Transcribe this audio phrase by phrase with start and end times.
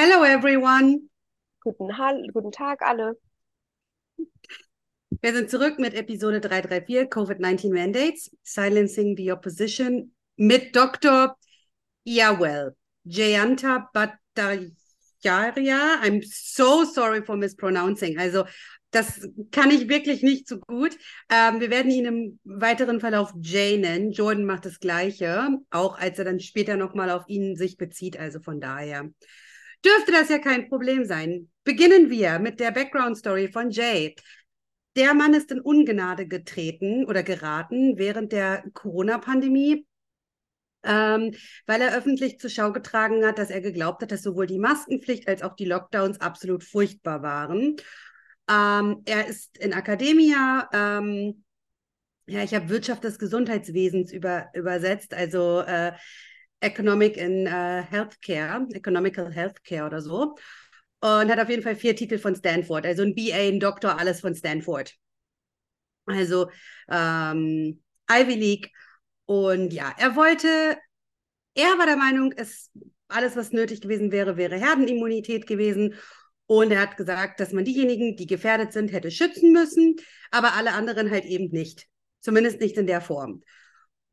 [0.00, 1.08] Hello everyone.
[1.60, 1.88] Guten,
[2.32, 3.18] guten Tag alle.
[5.10, 11.36] Wir sind zurück mit Episode 334 COVID-19 Mandates, Silencing the Opposition mit Dr.
[12.04, 14.70] Yawel Jayanta Bhattacharya.
[16.04, 18.20] I'm so sorry for mispronouncing.
[18.20, 18.44] Also
[18.92, 20.96] das kann ich wirklich nicht so gut.
[21.28, 24.12] Ähm, wir werden ihn im weiteren Verlauf Jay nennen.
[24.12, 28.16] Jordan macht das Gleiche, auch als er dann später nochmal auf ihn sich bezieht.
[28.16, 29.10] Also von daher
[29.84, 31.50] dürfte das ja kein Problem sein.
[31.64, 34.14] Beginnen wir mit der Background Story von Jay.
[34.96, 39.86] Der Mann ist in Ungnade getreten oder geraten während der Corona-Pandemie,
[40.82, 41.34] ähm,
[41.66, 45.28] weil er öffentlich zur Schau getragen hat, dass er geglaubt hat, dass sowohl die Maskenpflicht
[45.28, 47.76] als auch die Lockdowns absolut furchtbar waren.
[48.50, 51.44] Ähm, er ist in Akademia, ähm,
[52.26, 55.92] ja, ich habe Wirtschaft des Gesundheitswesens über, übersetzt, also äh,
[56.60, 60.36] Economic in äh, Healthcare, Economical Healthcare oder so.
[61.00, 64.20] Und hat auf jeden Fall vier Titel von Stanford, also ein BA, ein Doktor, alles
[64.20, 64.94] von Stanford.
[66.06, 66.50] Also
[66.88, 68.70] ähm, Ivy League.
[69.26, 70.76] Und ja, er wollte,
[71.54, 72.70] er war der Meinung, es
[73.08, 75.94] alles, was nötig gewesen wäre, wäre Herdenimmunität gewesen.
[76.46, 79.96] Und er hat gesagt, dass man diejenigen, die gefährdet sind, hätte schützen müssen,
[80.30, 81.86] aber alle anderen halt eben nicht.
[82.20, 83.42] Zumindest nicht in der Form.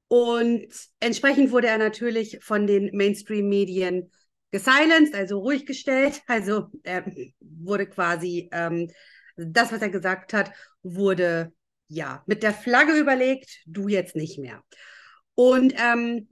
[0.07, 0.67] Und
[0.99, 4.11] entsprechend wurde er natürlich von den Mainstream-Medien
[4.51, 6.21] gesilenced, also ruhig gestellt.
[6.27, 7.05] Also er
[7.39, 8.91] wurde quasi, ähm,
[9.35, 10.51] das, was er gesagt hat,
[10.83, 11.51] wurde
[11.87, 14.63] ja mit der Flagge überlegt, du jetzt nicht mehr.
[15.35, 16.29] Und ähm,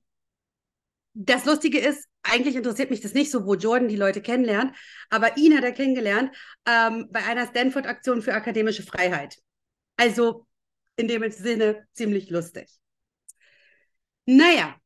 [1.13, 4.75] das Lustige ist, eigentlich interessiert mich das nicht so, wo Jordan die Leute kennenlernt,
[5.09, 6.33] aber ihn hat er kennengelernt
[6.65, 9.37] ähm, bei einer Stanford-Aktion für akademische Freiheit.
[9.97, 10.47] Also
[10.95, 12.69] in dem Sinne ziemlich lustig.
[14.27, 14.79] Naja.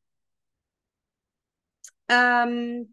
[2.08, 2.88] Ähm,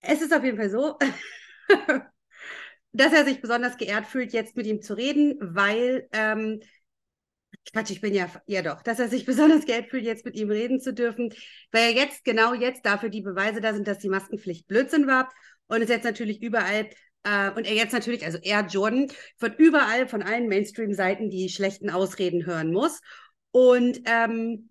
[0.00, 0.96] es ist auf jeden Fall so,
[2.92, 6.60] dass er sich besonders geehrt fühlt, jetzt mit ihm zu reden, weil ähm,
[7.72, 10.50] Quatsch, ich bin ja, ja doch, dass er sich besonders geehrt fühlt, jetzt mit ihm
[10.50, 11.32] reden zu dürfen,
[11.72, 15.32] weil er jetzt, genau jetzt dafür die Beweise da sind, dass die Maskenpflicht Blödsinn war
[15.66, 16.88] und es jetzt natürlich überall,
[17.26, 21.90] äh, und er jetzt natürlich, also er, Jordan, von überall, von allen Mainstream-Seiten die schlechten
[21.90, 23.00] Ausreden hören muss.
[23.50, 24.70] Und ähm,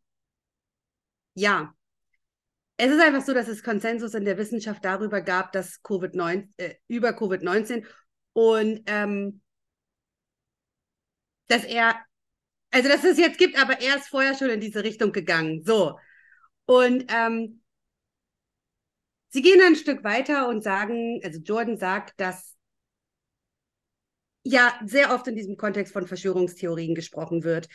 [1.34, 1.74] ja,
[2.78, 6.76] es ist einfach so, dass es Konsensus in der Wissenschaft darüber gab, dass Covid-19, äh,
[6.88, 7.86] über Covid-19
[8.34, 9.42] und ähm,
[11.48, 11.96] dass er
[12.76, 15.64] also dass es jetzt gibt, aber er ist vorher schon in diese Richtung gegangen.
[15.64, 15.98] So.
[16.66, 17.62] Und ähm,
[19.36, 22.56] sie gehen ein Stück weiter und sagen, also Jordan sagt, dass
[24.44, 27.68] ja sehr oft in diesem Kontext von Verschwörungstheorien gesprochen wird.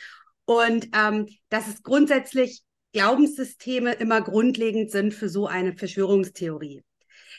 [0.45, 2.63] Und ähm, dass es grundsätzlich
[2.93, 6.83] Glaubenssysteme immer grundlegend sind für so eine Verschwörungstheorie.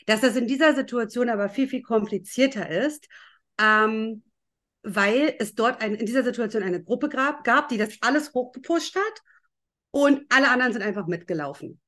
[0.05, 3.09] Dass das in dieser Situation aber viel, viel komplizierter ist,
[3.59, 4.23] ähm,
[4.83, 8.95] weil es dort ein, in dieser Situation eine Gruppe gab, gab, die das alles hochgepusht
[8.95, 9.21] hat
[9.91, 11.81] und alle anderen sind einfach mitgelaufen.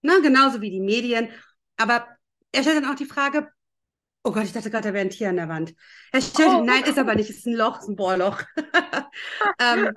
[0.00, 1.28] Na, genauso wie die Medien.
[1.82, 2.06] Aber
[2.52, 3.50] er stellt dann auch die Frage,
[4.22, 5.74] oh Gott, ich dachte gerade, da wäre ein Tier an der Wand.
[6.12, 6.62] Er stellt, oh.
[6.62, 8.40] nein, ist aber nicht, es ist ein Loch, es ist ein Bohrloch.
[9.58, 9.90] ähm,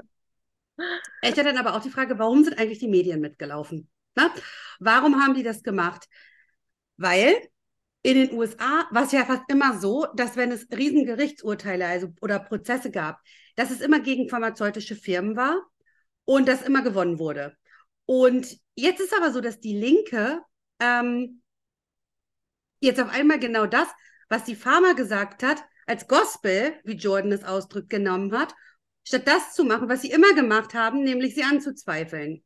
[1.22, 3.88] er stellt dann aber auch die Frage, warum sind eigentlich die Medien mitgelaufen?
[4.16, 4.34] Na?
[4.80, 6.08] Warum haben die das gemacht?
[6.98, 7.36] Weil
[8.02, 12.40] in den USA war es ja fast immer so, dass wenn es Riesengerichtsurteile also, oder
[12.40, 13.20] Prozesse gab,
[13.56, 15.62] dass es immer gegen pharmazeutische Firmen war
[16.26, 17.56] und das immer gewonnen wurde.
[18.06, 20.42] Und jetzt ist aber so, dass die Linke
[20.80, 21.42] ähm,
[22.86, 23.88] jetzt auf einmal genau das,
[24.30, 28.54] was die Pharma gesagt hat, als Gospel, wie Jordan es ausdrückt, genommen hat,
[29.04, 32.44] statt das zu machen, was sie immer gemacht haben, nämlich sie anzuzweifeln.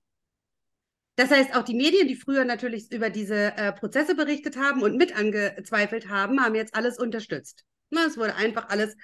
[1.16, 4.96] Das heißt, auch die Medien, die früher natürlich über diese äh, Prozesse berichtet haben und
[4.96, 7.66] mit angezweifelt haben, haben jetzt alles unterstützt.
[7.90, 8.96] Na, es wurde einfach alles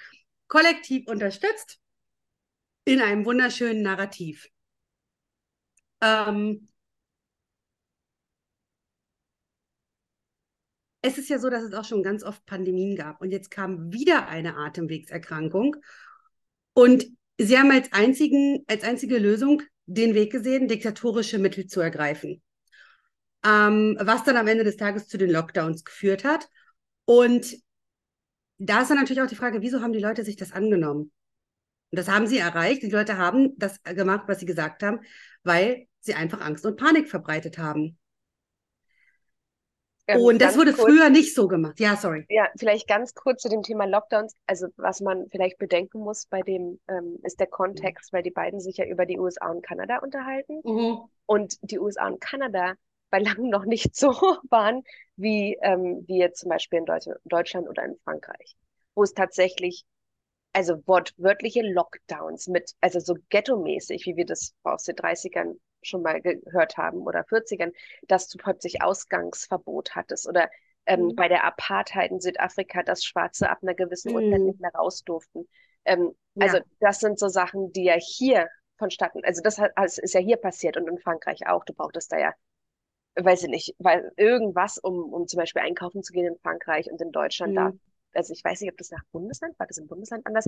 [0.48, 1.80] kollektiv unterstützt
[2.86, 4.48] in einem wunderschönen Narrativ.
[6.02, 6.70] Ähm,
[11.06, 13.94] es ist ja so, dass es auch schon ganz oft Pandemien gab und jetzt kam
[13.94, 15.76] wieder eine Atemwegserkrankung
[16.74, 17.06] und
[17.38, 22.42] sie haben als, einzigen, als einzige Lösung den Weg gesehen, diktatorische Mittel zu ergreifen.
[23.46, 26.50] Ähm, was dann am Ende des Tages zu den Lockdowns geführt hat.
[27.06, 27.56] Und
[28.58, 31.12] da ist dann natürlich auch die Frage, wieso haben die Leute sich das angenommen?
[31.92, 32.82] Und das haben sie erreicht.
[32.82, 35.02] Die Leute haben das gemacht, was sie gesagt haben,
[35.44, 38.00] weil sie einfach Angst und Panik verbreitet haben.
[40.08, 41.80] Ähm, und das wurde kurz, früher nicht so gemacht.
[41.80, 42.26] Ja, sorry.
[42.30, 44.36] Ja, vielleicht ganz kurz zu dem Thema Lockdowns.
[44.46, 48.60] Also was man vielleicht bedenken muss bei dem, ähm, ist der Kontext, weil die beiden
[48.60, 50.62] sich ja über die USA und Kanada unterhalten.
[50.64, 51.00] Mhm.
[51.26, 52.76] Und die USA und Kanada,
[53.10, 54.10] bei langem noch nicht so
[54.50, 54.84] waren,
[55.16, 58.56] wie ähm, wir zum Beispiel in Deut Deutschland oder in Frankreich,
[58.94, 59.86] wo es tatsächlich,
[60.54, 65.56] also wortwörtliche Lockdowns mit, also so ghetto-mäßig, wie wir das aus den 30ern
[65.86, 67.74] schon mal gehört haben oder 40ern,
[68.08, 70.50] dass du plötzlich Ausgangsverbot hattest oder
[70.86, 71.16] ähm, mhm.
[71.16, 74.16] bei der Apartheid in Südafrika, dass Schwarze ab einer gewissen mhm.
[74.16, 75.48] Uhrzeit nicht mehr raus durften.
[75.86, 76.46] Ähm, ja.
[76.46, 78.48] Also das sind so Sachen, die ja hier
[78.78, 81.64] vonstatten, also das, hat, das ist ja hier passiert und in Frankreich auch.
[81.66, 82.34] Du brauchtest da ja,
[83.16, 87.02] weiß ich nicht, weil irgendwas, um, um zum Beispiel einkaufen zu gehen in Frankreich und
[87.02, 87.56] in Deutschland mhm.
[87.56, 87.72] da.
[88.14, 90.48] Also ich weiß nicht, ob das nach Bundesland war, das im Bundesland anders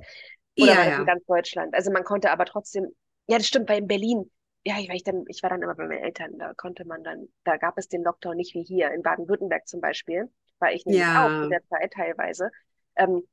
[0.58, 1.00] oder ja, war das ja.
[1.00, 1.74] in ganz Deutschland.
[1.74, 2.88] Also man konnte aber trotzdem,
[3.28, 4.32] ja, das stimmt, weil in Berlin,
[4.76, 7.58] ja, ich, dann, ich war dann immer bei meinen Eltern, da konnte man dann, da
[7.58, 10.30] gab es den Lockdown nicht wie hier, in Baden-Württemberg zum Beispiel,
[10.60, 11.26] war ich nämlich ja.
[11.26, 12.52] auch in der Zeit teilweise.
[12.96, 13.28] Ähm,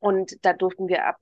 [0.00, 1.20] und da durften wir ab,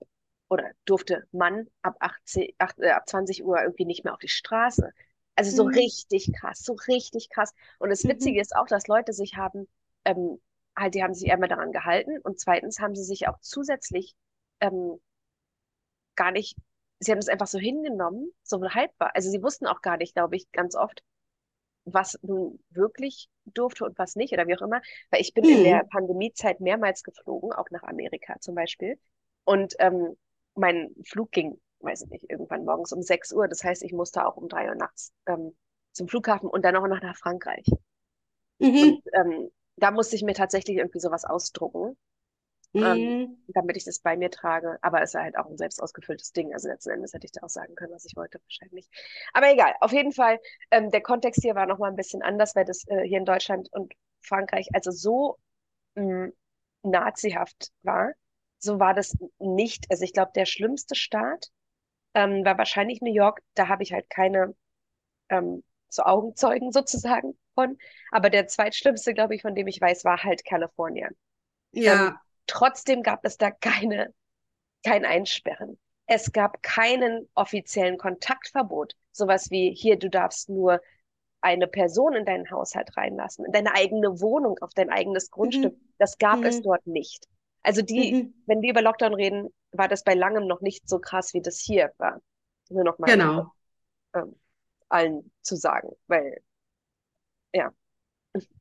[0.49, 4.28] oder durfte man ab, 18, 8, äh, ab 20 Uhr irgendwie nicht mehr auf die
[4.28, 4.93] Straße.
[5.37, 5.75] Also so mhm.
[5.75, 7.55] richtig krass, so richtig krass.
[7.78, 8.43] Und das Witzige mhm.
[8.43, 9.69] ist auch, dass Leute sich haben,
[10.05, 10.40] ähm,
[10.76, 14.14] halt, die haben sich einmal daran gehalten und zweitens haben sie sich auch zusätzlich
[14.60, 15.00] ähm,
[16.17, 16.56] gar nicht
[17.00, 19.12] sie haben es einfach so hingenommen, so haltbar.
[19.14, 21.02] Also sie wussten auch gar nicht, glaube ich, ganz oft,
[21.85, 24.81] was nun wirklich durfte und was nicht oder wie auch immer.
[25.11, 25.50] Weil ich bin mhm.
[25.50, 28.99] in der Pandemiezeit mehrmals geflogen, auch nach Amerika zum Beispiel.
[29.44, 30.17] Und ähm,
[30.55, 33.49] mein Flug ging, weiß ich nicht, irgendwann morgens um 6 Uhr.
[33.49, 35.55] Das heißt, ich musste auch um 3 Uhr nachts ähm,
[35.93, 37.67] zum Flughafen und dann auch noch nach Frankreich.
[38.58, 38.82] Mhm.
[38.82, 41.96] Und ähm, da musste ich mir tatsächlich irgendwie sowas ausdrucken.
[42.74, 42.84] Ähm, mhm.
[42.84, 44.78] ähm, damit ich das bei mir trage.
[44.82, 46.52] Aber es ist halt auch ein selbst ausgefülltes Ding.
[46.52, 48.88] Also letzten Endes hätte ich da auch sagen können, was ich wollte, wahrscheinlich.
[49.32, 50.40] Aber egal, auf jeden Fall,
[50.70, 53.72] ähm, der Kontext hier war nochmal ein bisschen anders, weil das äh, hier in Deutschland
[53.72, 53.92] und
[54.22, 55.38] Frankreich also so
[55.94, 56.32] mh, mm,
[56.82, 58.12] nazihaft war.
[58.58, 59.86] So war das nicht.
[59.90, 61.50] Also ich glaube, der schlimmste Staat
[62.14, 63.40] ähm, war wahrscheinlich New York.
[63.54, 64.54] Da habe ich halt keine
[65.28, 67.78] ähm, so Augenzeugen sozusagen von.
[68.10, 71.14] Aber der zweitschlimmste, glaube ich, von dem ich weiß, war halt Kalifornien.
[71.72, 72.20] Ja.
[72.46, 74.12] Trotzdem gab es da keine,
[74.85, 75.79] kein Einsperren.
[76.06, 78.94] Es gab keinen offiziellen Kontaktverbot.
[79.12, 80.81] Sowas wie hier, du darfst nur
[81.41, 85.75] eine Person in deinen Haushalt reinlassen, in deine eigene Wohnung, auf dein eigenes Grundstück.
[85.75, 85.94] Mhm.
[85.99, 86.46] Das gab mhm.
[86.46, 87.26] es dort nicht.
[87.62, 88.35] Also die, mhm.
[88.46, 91.58] wenn wir über Lockdown reden, war das bei langem noch nicht so krass, wie das
[91.58, 92.20] hier war.
[92.70, 93.52] Nur noch mal genau.
[94.14, 94.37] ähm,
[94.88, 96.41] allen zu sagen, weil
[97.52, 97.73] ja.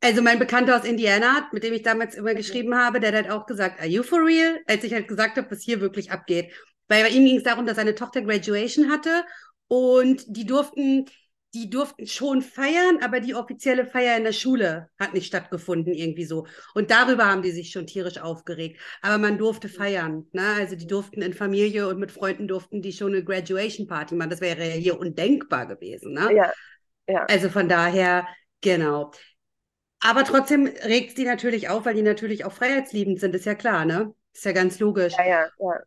[0.01, 3.45] Also mein Bekannter aus Indiana, mit dem ich damals immer geschrieben habe, der hat auch
[3.45, 4.59] gesagt, are you for real?
[4.67, 6.51] Als ich halt gesagt habe, was hier wirklich abgeht.
[6.87, 9.23] Weil bei ihm ging es darum, dass seine Tochter Graduation hatte
[9.67, 11.05] und die durften,
[11.55, 16.25] die durften schon feiern, aber die offizielle Feier in der Schule hat nicht stattgefunden, irgendwie
[16.25, 16.45] so.
[16.75, 18.79] Und darüber haben die sich schon tierisch aufgeregt.
[19.01, 20.27] Aber man durfte feiern.
[20.33, 20.45] Ne?
[20.57, 24.29] Also die durften in Familie und mit Freunden durften die schon eine Graduation Party machen.
[24.29, 26.13] Das wäre ja hier undenkbar gewesen.
[26.13, 26.35] Ne?
[26.35, 26.51] Ja.
[27.07, 27.25] ja.
[27.25, 28.27] Also von daher,
[28.61, 29.11] genau.
[30.03, 33.85] Aber trotzdem regt sie natürlich auf, weil die natürlich auch freiheitsliebend sind, ist ja klar,
[33.85, 34.13] ne?
[34.33, 35.13] Ist ja ganz logisch.
[35.17, 35.79] Ja, ja, ja.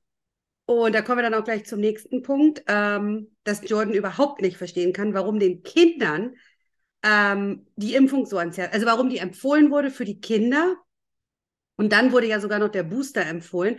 [0.64, 4.56] Und da kommen wir dann auch gleich zum nächsten Punkt, ähm, dass Jordan überhaupt nicht
[4.56, 6.34] verstehen kann, warum den Kindern
[7.04, 10.76] ähm, die Impfung so ans Herz, also warum die empfohlen wurde für die Kinder.
[11.76, 13.78] Und dann wurde ja sogar noch der Booster empfohlen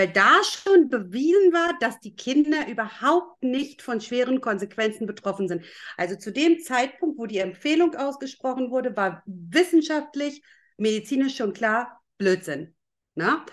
[0.00, 5.62] weil da schon bewiesen war, dass die Kinder überhaupt nicht von schweren Konsequenzen betroffen sind.
[5.98, 10.42] Also zu dem Zeitpunkt, wo die Empfehlung ausgesprochen wurde, war wissenschaftlich,
[10.78, 12.74] medizinisch schon klar, Blödsinn.
[13.14, 13.44] Ne?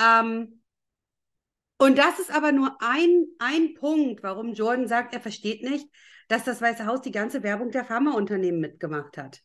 [0.00, 0.62] Ähm,
[1.76, 5.86] und das ist aber nur ein, ein Punkt, warum Jordan sagt, er versteht nicht,
[6.28, 9.42] dass das Weiße Haus die ganze Werbung der Pharmaunternehmen mitgemacht hat.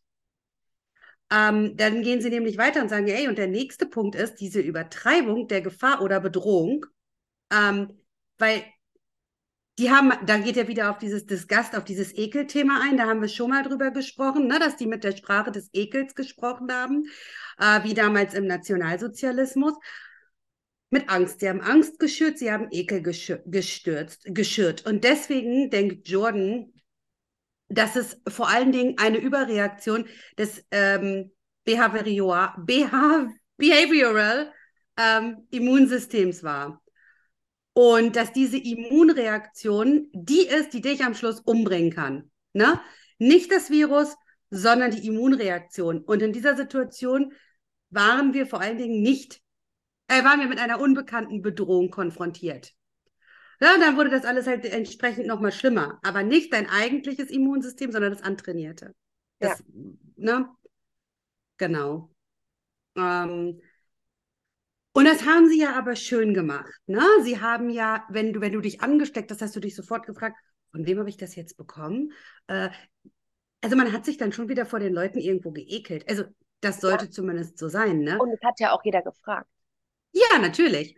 [1.31, 4.61] Ähm, dann gehen sie nämlich weiter und sagen, ey, und der nächste Punkt ist diese
[4.61, 6.85] Übertreibung der Gefahr oder Bedrohung,
[7.51, 7.99] ähm,
[8.37, 8.63] weil
[9.79, 13.21] die haben, da geht er wieder auf dieses Disgust, auf dieses Ekelthema ein, da haben
[13.21, 17.05] wir schon mal drüber gesprochen, ne, dass die mit der Sprache des Ekels gesprochen haben,
[17.59, 19.73] äh, wie damals im Nationalsozialismus.
[20.91, 21.39] Mit Angst.
[21.39, 24.87] Sie haben Angst geschürt, sie haben Ekel gestürzt, geschürt.
[24.87, 26.73] Und deswegen denkt Jordan,
[27.69, 30.05] dass es vor allen Dingen eine Überreaktion
[30.37, 31.31] des ähm,
[31.63, 32.55] Behavioral,
[33.57, 34.51] Behavioral
[34.97, 36.81] ähm, Immunsystems war.
[37.73, 42.31] Und dass diese Immunreaktion die ist, die dich am Schluss umbringen kann.
[42.53, 42.81] Ne?
[43.19, 44.15] Nicht das Virus,
[44.49, 46.03] sondern die Immunreaktion.
[46.03, 47.33] Und in dieser Situation
[47.89, 49.41] waren wir vor allen Dingen nicht,
[50.07, 52.73] äh, waren wir mit einer unbekannten Bedrohung konfrontiert.
[53.61, 55.99] Ja, dann wurde das alles halt entsprechend nochmal schlimmer.
[56.03, 58.95] Aber nicht dein eigentliches Immunsystem, sondern das antrainierte.
[59.39, 59.65] Das, ja.
[60.15, 60.49] Ne?
[61.57, 62.09] Genau.
[62.95, 63.61] Ähm,
[64.93, 66.73] und das haben sie ja aber schön gemacht.
[66.87, 67.03] Ne?
[67.23, 70.37] Sie haben ja, wenn du, wenn du dich angesteckt hast, hast du dich sofort gefragt,
[70.71, 72.13] von wem habe ich das jetzt bekommen?
[72.47, 72.69] Äh,
[73.61, 76.07] also man hat sich dann schon wieder vor den Leuten irgendwo geekelt.
[76.09, 76.23] Also
[76.61, 77.11] das sollte ja.
[77.11, 78.19] zumindest so sein, ne?
[78.19, 79.49] Und es hat ja auch jeder gefragt.
[80.11, 80.97] Ja, natürlich.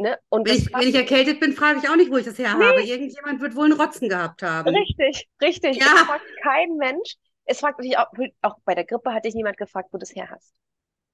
[0.00, 0.18] Ne?
[0.30, 2.54] Und wenn ich, wenn ich erkältet bin, frage ich auch nicht, wo ich das her
[2.56, 2.64] nee.
[2.64, 2.82] habe.
[2.82, 4.74] Irgendjemand wird wohl einen Rotzen gehabt haben.
[4.74, 5.76] Richtig, richtig.
[5.76, 5.86] Ja.
[5.94, 7.16] Es fragt kein Mensch.
[7.44, 8.06] Es fragt mich auch,
[8.40, 10.54] auch bei der Grippe hatte ich niemand gefragt, wo du das her hast.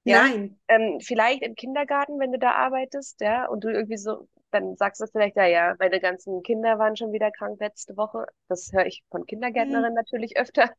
[0.05, 0.21] Ja?
[0.21, 0.57] Nein.
[0.69, 5.01] Ähm, vielleicht im Kindergarten, wenn du da arbeitest, ja, und du irgendwie so, dann sagst
[5.01, 8.25] du vielleicht, ja, ja, meine ganzen Kinder waren schon wieder krank letzte Woche.
[8.47, 9.95] Das höre ich von Kindergärtnerinnen mhm.
[9.95, 10.71] natürlich öfter.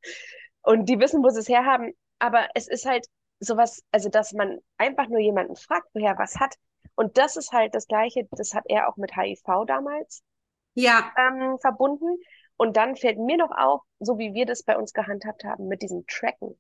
[0.63, 1.93] Und die wissen, wo sie es herhaben.
[2.19, 3.05] Aber es ist halt
[3.39, 6.55] sowas, also dass man einfach nur jemanden fragt, woher was hat.
[6.99, 10.23] Und das ist halt das Gleiche, das hat er auch mit HIV damals
[10.75, 11.13] ja.
[11.17, 12.19] ähm, verbunden.
[12.57, 15.83] Und dann fällt mir noch auf, so wie wir das bei uns gehandhabt haben, mit
[15.83, 16.59] diesem Tracken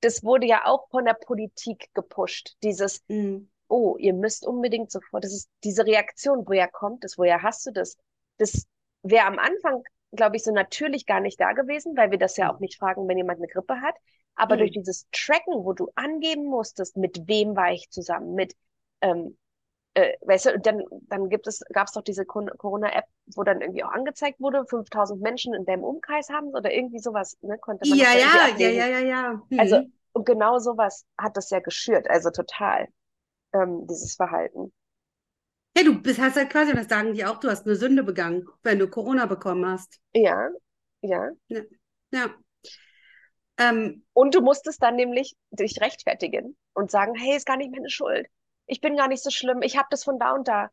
[0.00, 2.56] das wurde ja auch von der Politik gepusht.
[2.62, 3.50] Dieses, mhm.
[3.68, 7.72] oh, ihr müsst unbedingt sofort, das ist diese Reaktion, woher kommt das, woher hast du
[7.72, 7.96] das?
[8.38, 8.66] Das
[9.02, 12.52] wäre am Anfang, glaube ich, so natürlich gar nicht da gewesen, weil wir das ja
[12.52, 13.94] auch nicht fragen, wenn jemand eine Grippe hat.
[14.34, 14.60] Aber mhm.
[14.60, 18.54] durch dieses Tracken, wo du angeben musstest, mit wem war ich zusammen, mit
[19.00, 19.36] ähm,
[19.98, 23.82] äh, weißt du, dann, dann gibt es, gab es doch diese Corona-App, wo dann irgendwie
[23.82, 27.98] auch angezeigt wurde, 5000 Menschen in deinem Umkreis haben oder irgendwie sowas, ne, konnte man
[27.98, 29.58] ja, ja, ja, ja, ja, ja, mhm.
[29.58, 32.86] Also, und genau sowas hat das ja geschürt, also total,
[33.52, 34.72] ähm, dieses Verhalten.
[35.76, 38.46] Ja, du bist, hast halt quasi, das sagen die auch, du hast eine Sünde begangen,
[38.62, 40.00] wenn du Corona bekommen hast.
[40.12, 40.48] Ja,
[41.00, 41.28] ja.
[41.48, 41.60] Ja.
[42.12, 42.30] ja.
[43.58, 47.90] Ähm, und du musstest dann nämlich dich rechtfertigen und sagen, hey, ist gar nicht meine
[47.90, 48.28] Schuld
[48.68, 50.70] ich bin gar nicht so schlimm, ich habe das von da und da.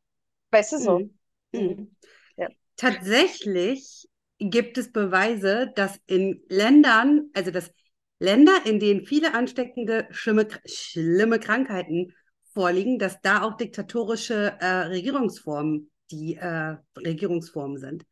[0.51, 0.99] Weißt du so?
[0.99, 1.17] Mhm.
[1.51, 1.95] Mhm.
[2.37, 2.49] Ja.
[2.77, 7.71] Tatsächlich gibt es Beweise, dass in Ländern, also dass
[8.19, 12.13] Länder, in denen viele ansteckende, schlimme, schlimme Krankheiten
[12.53, 18.05] vorliegen, dass da auch diktatorische äh, Regierungsformen die äh, Regierungsformen sind.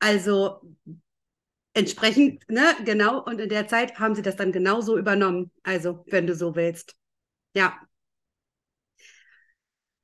[0.00, 0.60] Also
[1.72, 5.50] entsprechend, ne, genau, und in der Zeit haben sie das dann genauso übernommen.
[5.62, 6.96] Also, wenn du so willst.
[7.54, 7.78] Ja.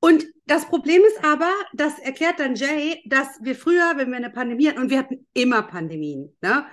[0.05, 4.29] Und das Problem ist aber, das erklärt dann Jay, dass wir früher, wenn wir eine
[4.29, 6.67] Pandemie hatten, und wir hatten immer Pandemien, ne?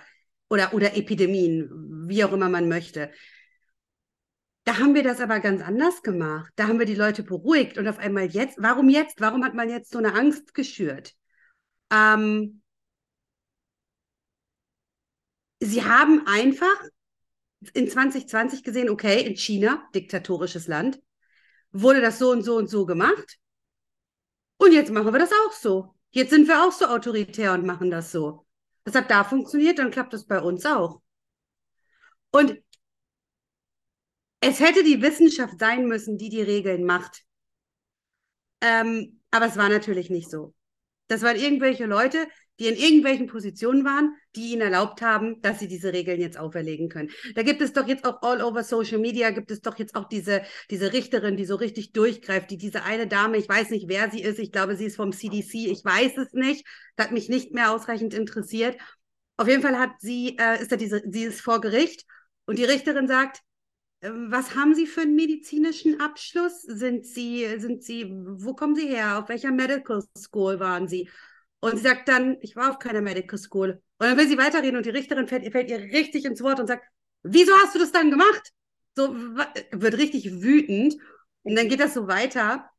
[0.50, 1.70] Oder, oder Epidemien,
[2.10, 3.10] wie auch immer man möchte.
[4.66, 6.52] Da haben wir das aber ganz anders gemacht.
[6.58, 9.22] Da haben wir die Leute beruhigt und auf einmal jetzt, warum jetzt?
[9.22, 11.16] Warum hat man jetzt so eine Angst geschürt?
[11.90, 12.62] Ähm,
[15.62, 16.84] sie haben einfach
[17.74, 21.00] in 2020 gesehen, okay, in China, diktatorisches Land,
[21.72, 23.38] wurde das so und so und so gemacht.
[24.58, 25.96] Und jetzt machen wir das auch so.
[26.12, 28.46] Jetzt sind wir auch so autoritär und machen das so.
[28.84, 31.01] Das hat da funktioniert, dann klappt das bei uns auch.
[32.32, 32.62] Und
[34.40, 37.24] es hätte die Wissenschaft sein müssen, die die Regeln macht.
[38.62, 40.54] Ähm, aber es war natürlich nicht so.
[41.08, 42.28] Das waren irgendwelche Leute,
[42.62, 46.89] die in irgendwelchen Positionen waren, die ihnen erlaubt haben, dass sie diese Regeln jetzt auferlegen
[46.89, 47.10] können.
[47.34, 50.08] Da gibt es doch jetzt auch all over Social Media, gibt es doch jetzt auch
[50.08, 54.12] diese, diese Richterin, die so richtig durchgreift, die diese eine Dame, ich weiß nicht, wer
[54.12, 56.63] sie ist, ich glaube, sie ist vom CDC, ich weiß es nicht,
[56.98, 58.77] das hat mich nicht mehr ausreichend interessiert.
[59.38, 62.06] Auf jeden Fall hat sie, äh, ist da diese, sie ist vor Gericht
[62.46, 63.41] und die Richterin sagt,
[64.01, 66.62] ähm, was haben Sie für einen medizinischen Abschluss?
[66.62, 69.20] Sind Sie, sind Sie, wo kommen Sie her?
[69.20, 71.10] Auf welcher Medical School waren Sie?
[71.62, 73.82] Und sie sagt dann, ich war auf keiner Medical School.
[74.00, 76.68] Und dann will sie weiterreden und die Richterin fällt, fällt ihr richtig ins Wort und
[76.68, 76.84] sagt,
[77.24, 78.51] wieso hast du das dann gemacht?
[78.96, 80.96] So wird richtig wütend.
[81.44, 82.70] Und dann geht das so weiter.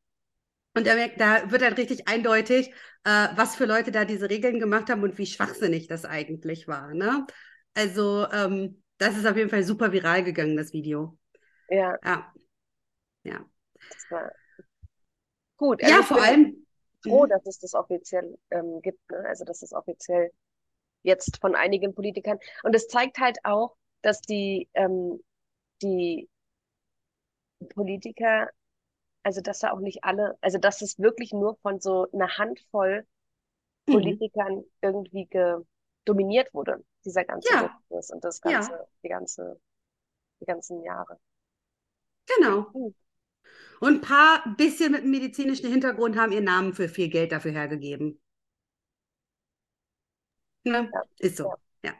[0.74, 2.70] Und da, da wird dann richtig eindeutig,
[3.04, 6.92] äh, was für Leute da diese Regeln gemacht haben und wie schwachsinnig das eigentlich war.
[6.92, 7.26] Ne?
[7.74, 11.18] Also, ähm, das ist auf jeden Fall super viral gegangen, das Video.
[11.68, 11.98] Ja.
[12.04, 12.32] Ja.
[13.22, 13.44] ja.
[13.90, 14.32] Das war
[15.56, 15.82] gut.
[15.82, 16.66] Also ja, vor allem
[17.02, 17.30] froh, mhm.
[17.30, 19.24] dass es das offiziell ähm, gibt, ne?
[19.26, 20.32] also dass es offiziell
[21.02, 22.38] jetzt von einigen Politikern.
[22.62, 25.22] Und es zeigt halt auch, dass die, ähm,
[25.82, 26.28] die
[27.74, 28.50] Politiker,
[29.22, 33.06] also dass da auch nicht alle, also dass es wirklich nur von so einer Handvoll
[33.86, 33.92] mhm.
[33.92, 35.28] Politikern irgendwie
[36.04, 37.80] dominiert wurde, dieser ganze ja.
[37.88, 38.86] und das ganze, ja.
[39.04, 39.60] die ganze,
[40.40, 41.18] die ganzen Jahre.
[42.26, 42.66] Genau.
[42.72, 42.94] Mhm.
[43.82, 47.50] Und ein paar bisschen mit einem medizinischen Hintergrund haben ihren Namen für viel Geld dafür
[47.50, 48.20] hergegeben.
[50.62, 50.88] Ne?
[50.94, 51.02] Ja.
[51.18, 51.90] Ist so, ja.
[51.90, 51.92] ja.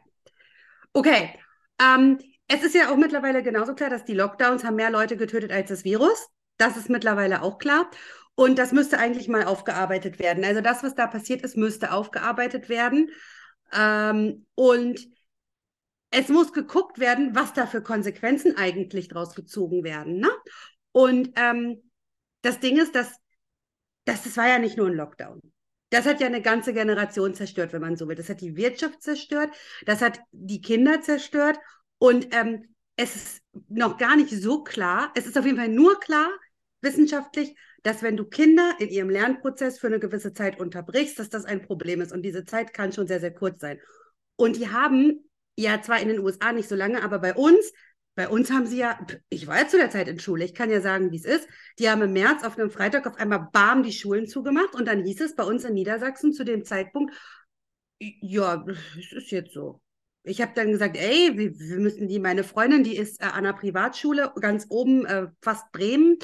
[0.93, 1.37] Okay.
[1.81, 5.51] Ähm, es ist ja auch mittlerweile genauso klar, dass die Lockdowns haben mehr Leute getötet
[5.51, 6.29] als das Virus.
[6.55, 7.91] Das ist mittlerweile auch klar.
[8.35, 10.45] Und das müsste eigentlich mal aufgearbeitet werden.
[10.45, 13.09] Also das, was da passiert ist, müsste aufgearbeitet werden.
[13.73, 15.05] Ähm, und
[16.11, 20.21] es muss geguckt werden, was da für Konsequenzen eigentlich draus gezogen werden.
[20.21, 20.29] Ne?
[20.93, 21.91] Und ähm,
[22.41, 23.11] das Ding ist, dass,
[24.05, 25.41] dass das war ja nicht nur ein Lockdown.
[25.89, 28.15] das hat ja eine ganze Generation zerstört, wenn man so will.
[28.15, 29.53] Das hat die Wirtschaft zerstört,
[29.85, 31.57] das hat die Kinder zerstört
[31.97, 35.99] und ähm, es ist noch gar nicht so klar, es ist auf jeden Fall nur
[35.99, 36.29] klar,
[36.81, 41.45] wissenschaftlich, dass wenn du Kinder in ihrem Lernprozess für eine gewisse Zeit unterbrichst, dass das
[41.45, 42.11] ein Problem ist.
[42.11, 43.79] Und diese Zeit kann schon sehr, sehr kurz sein.
[44.35, 47.71] Und die haben ja zwar in den USA nicht so lange, aber bei uns
[48.15, 50.69] bei uns haben sie ja, ich war ja zu der Zeit in Schule, ich kann
[50.69, 51.47] ja sagen, wie es ist.
[51.79, 55.03] Die haben im März auf einem Freitag auf einmal bam die Schulen zugemacht und dann
[55.03, 57.13] hieß es bei uns in Niedersachsen zu dem Zeitpunkt,
[57.99, 58.65] ja,
[58.97, 59.81] es ist jetzt so.
[60.25, 63.45] Ich habe dann gesagt, ey, wir, wir, müssen die, meine Freundin, die ist äh, an
[63.45, 66.17] einer Privatschule ganz oben, äh, fast Bremen,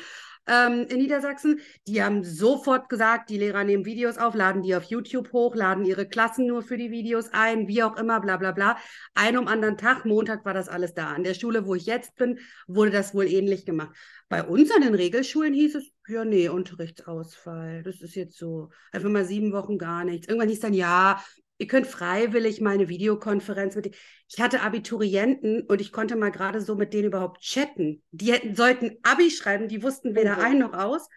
[0.49, 1.59] ähm, in Niedersachsen.
[1.87, 5.85] Die haben sofort gesagt, die Lehrer nehmen Videos auf, laden die auf YouTube hoch, laden
[5.85, 8.77] ihre Klassen nur für die Videos ein, wie auch immer, bla bla bla.
[9.13, 11.09] Ein um anderen Tag, Montag war das alles da.
[11.13, 13.95] An der Schule, wo ich jetzt bin, wurde das wohl ähnlich gemacht.
[14.27, 17.83] Bei uns an den Regelschulen hieß es, ja, nee, Unterrichtsausfall.
[17.83, 18.69] Das ist jetzt so.
[18.91, 20.27] Einfach mal sieben Wochen gar nichts.
[20.27, 21.23] Irgendwann hieß dann, ja,
[21.59, 23.95] ihr könnt freiwillig mal eine Videokonferenz mit.
[24.27, 28.01] Ich hatte Abiturienten und ich konnte mal gerade so mit denen überhaupt chatten.
[28.11, 30.41] Die hätten, sollten Abi schreiben, die wussten weder mhm.
[30.41, 31.07] ein noch aus.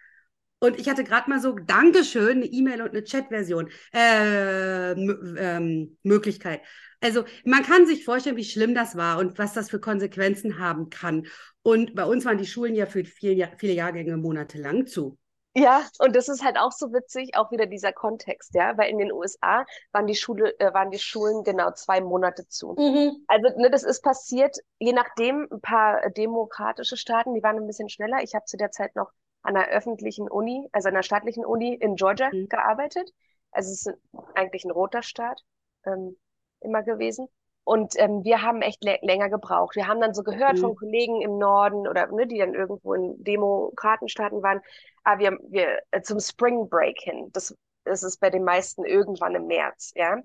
[0.59, 6.61] Und ich hatte gerade mal so Dankeschön, eine E-Mail und eine Chat-Version, äh, ähm, Möglichkeit.
[7.01, 10.89] Also man kann sich vorstellen, wie schlimm das war und was das für Konsequenzen haben
[10.89, 11.27] kann.
[11.63, 15.17] Und bei uns waren die Schulen ja für viele, viele Jahrgänge monatelang zu.
[15.55, 18.97] Ja, und das ist halt auch so witzig, auch wieder dieser Kontext, ja, weil in
[18.97, 22.73] den USA waren die Schule, äh, waren die Schulen genau zwei Monate zu.
[22.73, 23.23] Mhm.
[23.27, 27.89] Also, ne, das ist passiert, je nachdem, ein paar demokratische Staaten, die waren ein bisschen
[27.89, 28.23] schneller.
[28.23, 29.11] Ich habe zu der Zeit noch
[29.43, 32.47] an einer öffentlichen Uni, also einer staatlichen Uni in Georgia mhm.
[32.49, 33.11] gearbeitet.
[33.51, 33.97] Also es ist
[34.33, 35.41] eigentlich ein roter Staat
[35.85, 36.17] ähm,
[36.61, 37.27] immer gewesen.
[37.65, 39.75] Und ähm, wir haben echt länger gebraucht.
[39.75, 40.61] Wir haben dann so gehört mhm.
[40.61, 44.61] von Kollegen im Norden oder ne, die dann irgendwo in Demokratenstaaten waren,
[45.03, 47.29] ah, wir, wir äh, zum Spring Break hin.
[47.31, 47.55] Das,
[47.85, 50.17] das ist bei den meisten irgendwann im März, ja.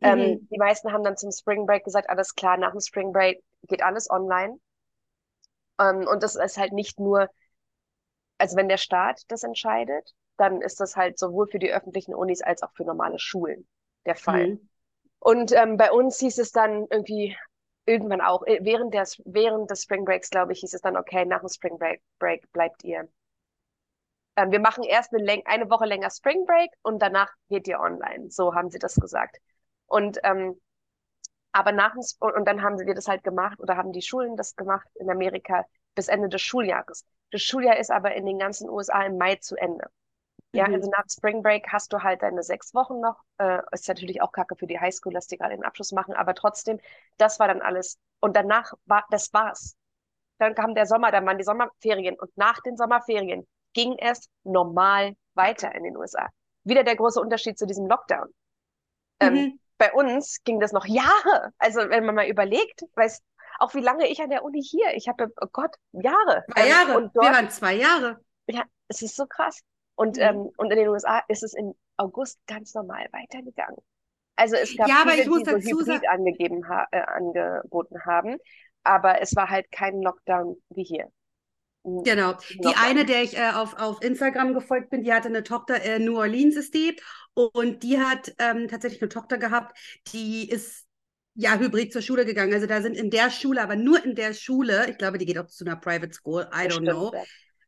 [0.00, 0.24] Ähm, mhm.
[0.24, 3.42] Ähm, die meisten haben dann zum Spring Break gesagt, alles klar, nach dem Spring Break
[3.68, 4.58] geht alles online.
[5.78, 7.28] Ähm, und das ist halt nicht nur,
[8.38, 12.42] also wenn der Staat das entscheidet, dann ist das halt sowohl für die öffentlichen Unis
[12.42, 13.66] als auch für normale Schulen
[14.06, 14.48] der Fall.
[14.48, 14.68] Mhm.
[15.18, 17.36] Und ähm, bei uns hieß es dann irgendwie
[17.84, 21.24] irgendwann auch, äh, während, des, während des Spring Breaks, glaube ich, hieß es dann, okay,
[21.24, 23.08] nach dem Spring Break, Break bleibt ihr.
[24.36, 28.30] Ähm, wir machen erst eine, eine Woche länger Spring Break und danach geht ihr online.
[28.30, 29.38] So haben sie das gesagt.
[29.86, 30.60] Und ähm,
[31.52, 34.56] aber nach dem, und dann haben wir das halt gemacht oder haben die Schulen das
[34.56, 37.06] gemacht in Amerika bis Ende des Schuljahres.
[37.30, 39.88] Das Schuljahr ist aber in den ganzen USA im Mai zu Ende.
[40.56, 40.74] Ja, mhm.
[40.74, 43.20] also nach Spring Break hast du halt deine sechs Wochen noch.
[43.38, 46.80] Äh, ist natürlich auch kacke für die Highschoolers, die gerade den Abschluss machen, aber trotzdem,
[47.18, 47.98] das war dann alles.
[48.20, 49.76] Und danach war, das war's.
[50.38, 55.14] Dann kam der Sommer, dann waren die Sommerferien und nach den Sommerferien ging es normal
[55.34, 56.28] weiter in den USA.
[56.64, 58.28] Wieder der große Unterschied zu diesem Lockdown.
[59.20, 59.38] Ähm, mhm.
[59.38, 61.52] Ähm, bei uns ging das noch Jahre.
[61.58, 63.22] Also wenn man mal überlegt, weiß
[63.58, 66.44] auch wie lange ich an der Uni hier, ich habe, oh Gott, Jahre.
[66.52, 66.96] Zwei ähm, Jahre.
[66.96, 68.20] Und dort, Wir waren zwei Jahre.
[68.46, 69.60] Ja, es ist so krass.
[69.96, 70.22] Und, mhm.
[70.22, 73.78] ähm, und in den USA ist es im August ganz normal weitergegangen.
[74.36, 78.36] Also es gab ja, viele, die so Hybrid angegeben ha äh, angeboten haben,
[78.84, 81.10] aber es war halt kein Lockdown wie hier.
[82.04, 82.34] Genau.
[82.58, 86.00] Die eine, der ich äh, auf, auf Instagram gefolgt bin, die hatte eine Tochter, äh,
[86.00, 86.96] New Orleans ist die,
[87.34, 89.78] und die hat ähm, tatsächlich eine Tochter gehabt,
[90.12, 90.86] die ist
[91.34, 92.52] ja hybrid zur Schule gegangen.
[92.52, 95.38] Also da sind in der Schule, aber nur in der Schule, ich glaube, die geht
[95.38, 97.12] auch zu einer Private School, I don't know.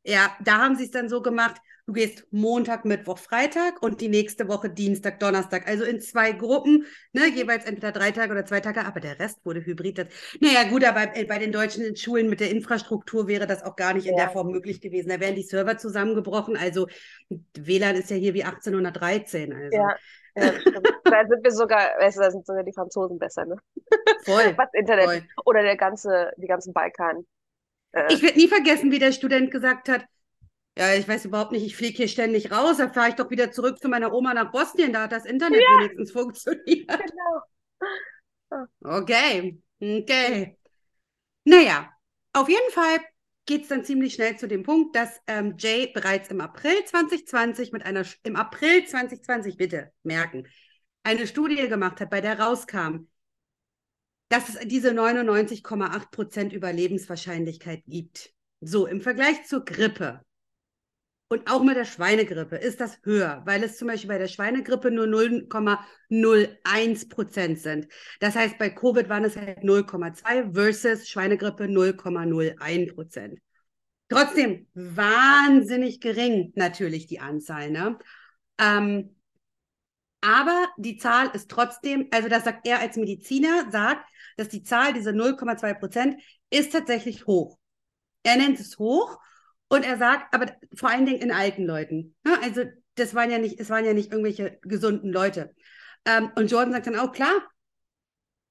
[0.04, 4.10] Ja, da haben sie es dann so gemacht, Du gehst Montag, Mittwoch, Freitag und die
[4.10, 5.66] nächste Woche Dienstag, Donnerstag.
[5.66, 6.84] Also in zwei Gruppen,
[7.14, 10.06] ne, jeweils entweder drei Tage oder zwei Tage, aber der Rest wurde hybrid.
[10.38, 14.06] naja, gut, aber bei den deutschen Schulen mit der Infrastruktur wäre das auch gar nicht
[14.06, 15.08] in der Form möglich gewesen.
[15.08, 16.58] Da wären die Server zusammengebrochen.
[16.58, 16.88] Also
[17.56, 19.54] WLAN ist ja hier wie 1813.
[19.54, 19.74] Also.
[19.74, 19.96] Ja.
[20.36, 20.52] Ja,
[21.04, 23.56] da sind wir sogar, weißt du, da sind sogar die Franzosen besser, ne?
[24.24, 24.54] Voll.
[24.58, 25.22] Was Internet voll.
[25.46, 27.24] oder der ganze, die ganzen Balkan.
[27.92, 28.12] Äh.
[28.12, 30.04] Ich werde nie vergessen, wie der Student gesagt hat,
[30.78, 33.50] ja, ich weiß überhaupt nicht, ich fliege hier ständig raus, dann fahre ich doch wieder
[33.50, 35.78] zurück zu meiner Oma nach Bosnien, da hat das Internet ja.
[35.78, 36.88] wenigstens funktioniert.
[36.88, 38.64] Genau.
[38.82, 40.56] Okay, okay.
[41.44, 41.90] Naja,
[42.32, 42.98] auf jeden Fall
[43.44, 47.72] geht es dann ziemlich schnell zu dem Punkt, dass ähm, Jay bereits im April 2020
[47.72, 50.46] mit einer, im April 2020, bitte merken,
[51.02, 53.08] eine Studie gemacht hat, bei der rauskam,
[54.28, 58.32] dass es diese 99,8% Überlebenswahrscheinlichkeit gibt.
[58.60, 60.20] So, im Vergleich zur Grippe
[61.30, 64.90] und auch mit der Schweinegrippe ist das höher, weil es zum Beispiel bei der Schweinegrippe
[64.90, 67.86] nur 0,01 Prozent sind.
[68.20, 73.40] Das heißt, bei Covid waren es halt 0,2 versus Schweinegrippe 0,01 Prozent.
[74.08, 77.70] Trotzdem wahnsinnig gering natürlich die Anzahl.
[77.70, 77.98] Ne?
[78.58, 79.14] Ähm,
[80.20, 84.92] Aber die Zahl ist trotzdem, also das sagt er als Mediziner, sagt, dass die Zahl,
[84.92, 87.58] diese 0,2 Prozent, ist tatsächlich hoch.
[88.22, 89.18] Er nennt es hoch
[89.68, 92.16] und er sagt, aber vor allen Dingen in alten Leuten.
[92.24, 92.38] Ne?
[92.42, 92.62] Also
[92.94, 95.54] das waren ja nicht, es waren ja nicht irgendwelche gesunden Leute.
[96.04, 97.32] Ähm, und Jordan sagt dann auch, klar,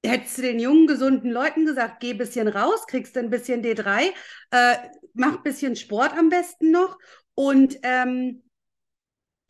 [0.04, 4.12] hättest du den jungen, gesunden Leuten gesagt, geh ein bisschen raus, kriegst ein bisschen D3,
[4.50, 4.76] äh,
[5.14, 6.98] mach ein bisschen Sport am besten noch
[7.34, 8.42] und ähm,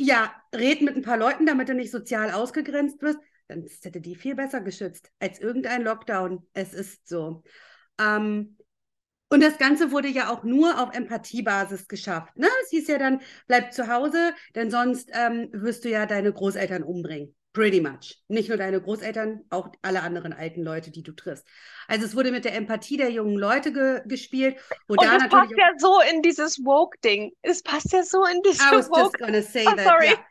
[0.01, 3.19] ja, red mit ein paar Leuten, damit du nicht sozial ausgegrenzt wirst,
[3.49, 6.47] dann hätte die viel besser geschützt als irgendein Lockdown.
[6.53, 7.43] Es ist so.
[8.01, 8.57] Ähm,
[9.31, 12.37] und das Ganze wurde ja auch nur auf Empathiebasis geschafft.
[12.37, 12.49] Ne?
[12.63, 16.83] Es hieß ja dann, bleib zu Hause, denn sonst ähm, wirst du ja deine Großeltern
[16.83, 17.35] umbringen.
[17.53, 18.23] Pretty much.
[18.29, 21.47] Nicht nur deine Großeltern, auch alle anderen alten Leute, die du triffst.
[21.89, 24.57] Also es wurde mit der Empathie der jungen Leute ge gespielt.
[24.87, 27.33] Und da das passt ja so in dieses Woke-Ding.
[27.43, 29.01] Es passt ja so in dieses I was Woke.
[29.01, 29.85] just gonna say oh, that.
[29.85, 30.07] Sorry.
[30.11, 30.28] Ja.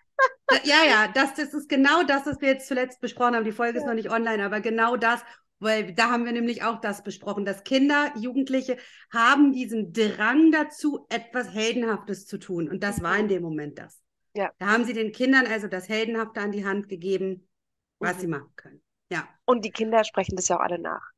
[0.64, 3.46] Ja, ja, das, das ist genau das, was wir jetzt zuletzt besprochen haben.
[3.46, 3.84] Die Folge ja.
[3.84, 5.22] ist noch nicht online, aber genau das,
[5.60, 8.78] weil da haben wir nämlich auch das besprochen, dass Kinder, Jugendliche
[9.12, 12.70] haben diesen Drang dazu, etwas Heldenhaftes zu tun.
[12.70, 14.02] Und das war in dem Moment das.
[14.36, 14.52] Ja.
[14.60, 17.48] Da haben sie den Kindern also das Heldenhafte an die Hand gegeben,
[18.00, 18.22] was mhm.
[18.22, 18.84] sie machen können.
[19.12, 19.28] Ja.
[19.46, 21.12] Und die Kinder sprechen das ja auch alle nach.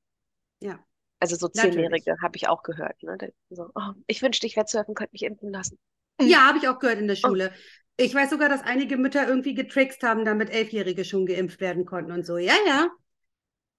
[0.62, 0.80] Ja.
[1.20, 3.02] Also so Zehnjährige habe ich auch gehört.
[3.04, 3.18] Ne?
[3.50, 5.78] So, oh, ich wünschte, ich wäre zu helfen, könnte mich impfen lassen.
[6.22, 7.28] Ja, habe ich auch gehört in der oh.
[7.28, 7.52] Schule.
[7.54, 7.58] Oh.
[8.02, 12.14] Ich weiß sogar, dass einige Mütter irgendwie getrickst haben, damit Elfjährige schon geimpft werden konnten
[12.14, 12.38] und so.
[12.38, 12.88] Ja, ja.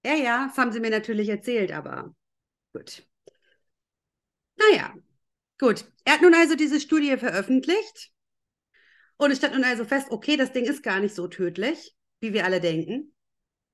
[0.05, 2.13] Ja, ja, das haben sie mir natürlich erzählt, aber
[2.73, 3.03] gut.
[4.55, 4.93] Naja,
[5.59, 5.85] gut.
[6.05, 8.11] Er hat nun also diese Studie veröffentlicht
[9.17, 12.33] und es stand nun also fest, okay, das Ding ist gar nicht so tödlich, wie
[12.33, 13.13] wir alle denken.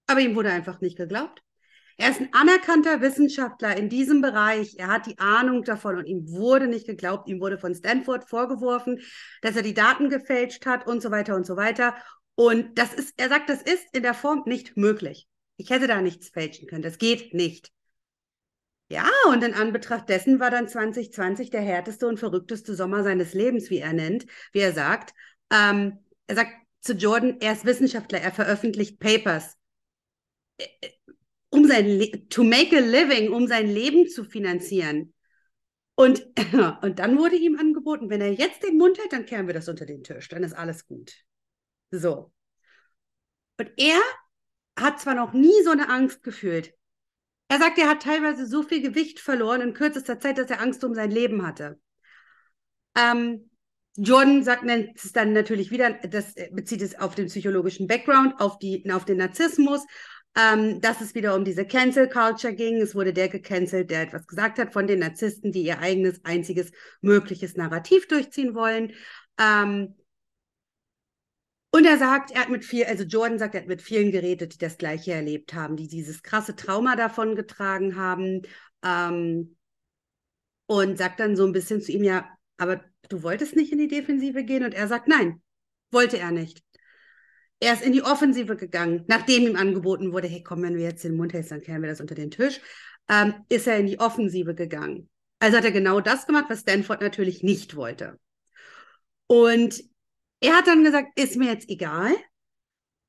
[0.07, 1.43] Aber ihm wurde einfach nicht geglaubt.
[1.99, 4.75] Er ist ein anerkannter Wissenschaftler in diesem Bereich.
[4.77, 7.27] Er hat die Ahnung davon und ihm wurde nicht geglaubt.
[7.27, 9.01] Ihm wurde von Stanford vorgeworfen,
[9.41, 11.95] dass er die Daten gefälscht hat und so weiter und so weiter.
[12.35, 15.27] Und das ist, er sagt, das ist in der Form nicht möglich.
[15.57, 16.83] Ich hätte da nichts fälschen können.
[16.83, 17.71] Das geht nicht.
[18.89, 23.71] Ja, und in Anbetracht dessen war dann 2020 der härteste und verrückteste Sommer seines Lebens,
[23.71, 25.13] wie er nennt, wie er sagt.
[25.51, 29.57] Ähm, er sagt zu Jordan, er ist Wissenschaftler, er veröffentlicht Papers,
[31.49, 35.13] um sein Le to make a living, um sein Leben zu finanzieren.
[35.95, 36.27] Und,
[36.81, 39.67] und dann wurde ihm angeboten, wenn er jetzt den Mund hält, dann kehren wir das
[39.67, 41.13] unter den Tisch, dann ist alles gut.
[41.91, 42.31] So.
[43.59, 43.99] Und er
[44.77, 46.73] hat zwar noch nie so eine Angst gefühlt.
[47.49, 50.83] Er sagt, er hat teilweise so viel Gewicht verloren in kürzester Zeit, dass er Angst
[50.83, 51.79] um sein Leben hatte.
[52.95, 53.49] Ähm,
[53.95, 58.59] Jordan sagt nennt es dann natürlich wieder, das bezieht es auf den psychologischen Background, auf,
[58.59, 59.83] die, auf den Narzissmus,
[60.37, 62.79] ähm, dass es wieder um diese Cancel Culture ging.
[62.79, 66.71] Es wurde der gecancelt, der etwas gesagt hat von den Narzissten, die ihr eigenes, einziges
[67.01, 68.93] mögliches Narrativ durchziehen wollen.
[69.39, 69.95] Ähm,
[71.71, 74.53] und er sagt, er hat mit viel, also Jordan sagt, er hat mit vielen geredet,
[74.53, 78.43] die das Gleiche erlebt haben, die dieses krasse Trauma davon getragen haben.
[78.83, 79.55] Ähm,
[80.67, 83.87] und sagt dann so ein bisschen zu ihm, ja, aber du wolltest nicht in die
[83.87, 84.63] Defensive gehen?
[84.65, 85.41] Und er sagt, nein,
[85.91, 86.63] wollte er nicht.
[87.59, 91.03] Er ist in die Offensive gegangen, nachdem ihm angeboten wurde, hey, komm, wenn du jetzt
[91.03, 92.61] den Mund hältst, dann kehren wir das unter den Tisch,
[93.09, 95.09] ähm, ist er in die Offensive gegangen.
[95.39, 98.19] Also hat er genau das gemacht, was Stanford natürlich nicht wollte.
[99.27, 99.83] Und
[100.39, 102.11] er hat dann gesagt, ist mir jetzt egal,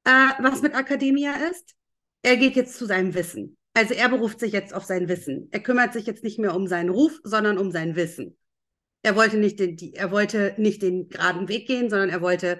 [0.04, 1.74] äh, was mit Academia ist.
[2.22, 3.56] Er geht jetzt zu seinem Wissen.
[3.74, 5.48] Also er beruft sich jetzt auf sein Wissen.
[5.52, 8.36] Er kümmert sich jetzt nicht mehr um seinen Ruf, sondern um sein Wissen.
[9.02, 12.58] Er wollte nicht den, die, er wollte nicht den geraden Weg gehen, sondern er wollte,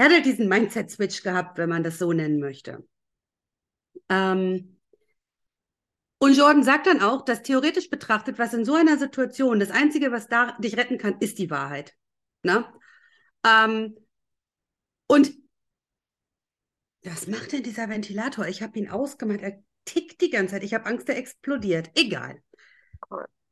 [0.00, 2.88] er hat halt diesen Mindset-Switch gehabt, wenn man das so nennen möchte.
[4.08, 4.80] Ähm,
[6.16, 10.10] und Jordan sagt dann auch, dass theoretisch betrachtet, was in so einer Situation, das Einzige,
[10.10, 11.94] was da dich retten kann, ist die Wahrheit.
[12.42, 12.64] Ne?
[13.46, 13.94] Ähm,
[15.06, 15.34] und
[17.04, 18.46] was macht denn dieser Ventilator?
[18.46, 19.42] Ich habe ihn ausgemacht.
[19.42, 20.64] Er tickt die ganze Zeit.
[20.64, 21.90] Ich habe Angst, er explodiert.
[21.94, 22.42] Egal.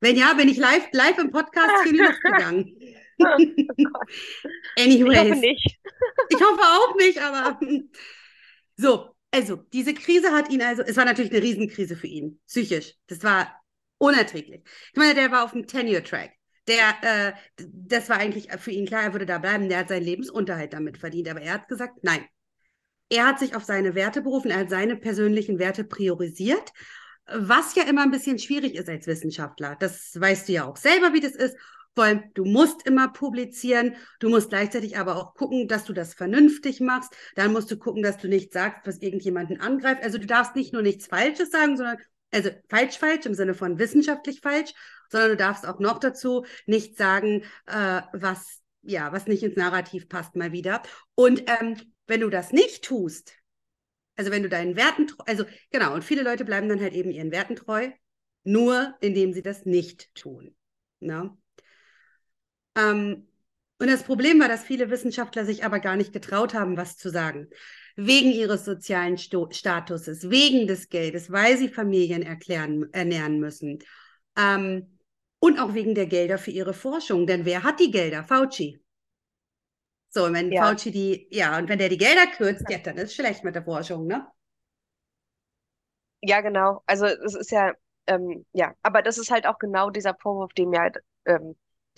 [0.01, 2.75] Wenn ja, bin ich live, live im Podcast die Luft gegangen.
[4.79, 5.13] Anyways.
[5.13, 5.79] Ich hoffe nicht.
[6.29, 7.61] ich hoffe auch nicht, aber
[8.77, 12.95] so, also diese Krise hat ihn also, es war natürlich eine Riesenkrise für ihn, psychisch.
[13.07, 13.61] Das war
[13.99, 14.63] unerträglich.
[14.93, 16.33] Ich meine, der war auf dem Tenure-Track.
[16.67, 17.33] Der, äh,
[17.67, 19.69] das war eigentlich für ihn klar, er würde da bleiben.
[19.69, 21.29] Der hat seinen Lebensunterhalt damit verdient.
[21.29, 22.25] Aber er hat gesagt, nein.
[23.11, 26.73] Er hat sich auf seine Werte berufen, er hat seine persönlichen Werte priorisiert
[27.29, 29.77] was ja immer ein bisschen schwierig ist als Wissenschaftler.
[29.79, 31.57] Das weißt du ja auch selber, wie das ist.
[32.05, 36.81] Allem, du musst immer publizieren, du musst gleichzeitig aber auch gucken, dass du das vernünftig
[36.81, 37.15] machst.
[37.35, 40.03] Dann musst du gucken, dass du nicht sagst, was irgendjemanden angreift.
[40.03, 41.99] Also du darfst nicht nur nichts Falsches sagen, sondern,
[42.31, 44.73] also falsch, falsch im Sinne von wissenschaftlich falsch,
[45.11, 50.09] sondern du darfst auch noch dazu nicht sagen, äh, was, ja, was nicht ins Narrativ
[50.09, 50.83] passt mal wieder.
[51.15, 53.35] Und ähm, wenn du das nicht tust,
[54.17, 57.31] also wenn du deinen Werten, also genau, und viele Leute bleiben dann halt eben ihren
[57.31, 57.91] Werten treu,
[58.43, 60.55] nur indem sie das nicht tun.
[61.01, 61.37] Ne?
[62.79, 63.27] Ähm,
[63.81, 67.11] und das Problem war, dass viele Wissenschaftler sich aber gar nicht getraut haben, was zu
[67.11, 67.49] sagen.
[67.97, 73.79] Wegen ihres sozialen Sto Statuses, wegen des Geldes, weil sie Familien erklären, ernähren müssen.
[74.37, 74.99] Ähm,
[75.41, 77.27] und auch wegen der Gelder für ihre Forschung.
[77.27, 78.25] Denn wer hat die Gelder?
[78.25, 78.81] Fauci.
[80.11, 80.65] So, und wenn ja.
[80.65, 83.55] Fauci die, ja, und wenn der die Gelder kürzt, ja, dann ist es schlecht mit
[83.55, 84.27] der Forschung, ne?
[86.21, 86.83] Ja, genau.
[86.87, 87.73] Also es ist ja,
[88.07, 90.91] ähm, ja, aber das ist halt auch genau dieser Vorwurf, dem ja,
[91.27, 91.55] ähm,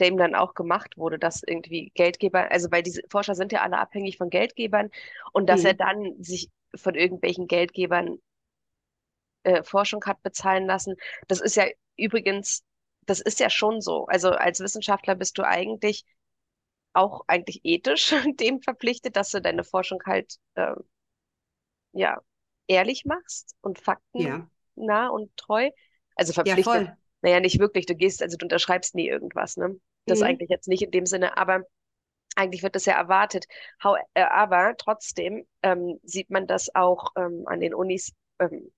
[0.06, 3.78] ihm dann auch gemacht wurde, dass irgendwie Geldgeber, also weil diese Forscher sind ja alle
[3.78, 4.90] abhängig von Geldgebern
[5.32, 5.66] und dass mhm.
[5.66, 8.18] er dann sich von irgendwelchen Geldgebern
[9.42, 10.96] äh, Forschung hat bezahlen lassen.
[11.28, 12.62] Das ist ja übrigens,
[13.06, 14.06] das ist ja schon so.
[14.06, 16.04] Also als Wissenschaftler bist du eigentlich
[16.92, 20.74] auch eigentlich ethisch dem verpflichtet, dass du deine Forschung halt äh,
[21.92, 22.20] ja
[22.66, 25.08] ehrlich machst und fakten ja.
[25.08, 25.70] und treu.
[26.14, 26.66] Also verpflichtet.
[26.66, 26.96] Ja, voll.
[27.22, 27.86] Naja, nicht wirklich.
[27.86, 29.78] Du gehst, also du unterschreibst nie irgendwas, ne?
[30.06, 30.26] Das mhm.
[30.26, 31.64] eigentlich jetzt nicht in dem Sinne, aber
[32.36, 33.46] eigentlich wird das ja erwartet.
[33.82, 38.72] How, äh, aber trotzdem ähm, sieht man das auch ähm, an den Unis, ähm,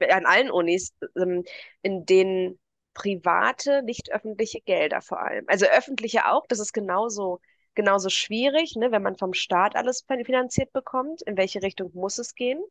[0.00, 1.44] an allen Unis, ähm,
[1.82, 2.58] in denen
[2.94, 5.44] private, nicht öffentliche Gelder vor allem.
[5.48, 7.40] Also öffentliche auch, das ist genauso,
[7.74, 11.22] genauso schwierig, ne, wenn man vom Staat alles finanziert bekommt.
[11.22, 12.62] In welche Richtung muss es gehen?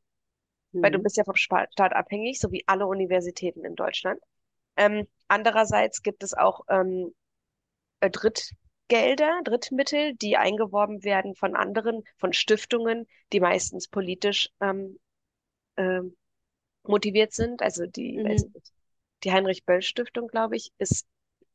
[0.71, 0.83] Mhm.
[0.83, 1.03] Weil du mhm.
[1.03, 4.19] bist ja vom Staat abhängig, so wie alle Universitäten in Deutschland.
[4.77, 7.24] Ähm, andererseits gibt es auch ähm, äh,
[8.09, 14.99] Drittgelder, Drittmittel, die eingeworben werden von anderen, von Stiftungen, die meistens politisch ähm,
[15.75, 16.01] äh,
[16.83, 17.61] motiviert sind.
[17.61, 18.23] Also die, mhm.
[18.23, 18.45] nicht,
[19.23, 21.07] die Heinrich-Böll-Stiftung, glaube ich, ist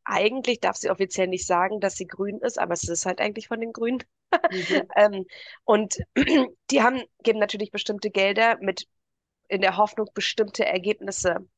[0.05, 3.49] eigentlich, darf sie offiziell nicht sagen, dass sie grün ist, aber es ist halt eigentlich
[3.49, 4.03] von den Grünen.
[4.51, 4.83] Mhm.
[4.97, 5.27] ähm,
[5.65, 5.99] und
[6.71, 8.87] die haben, geben natürlich bestimmte Gelder mit
[9.49, 11.49] in der Hoffnung, bestimmte Ergebnisse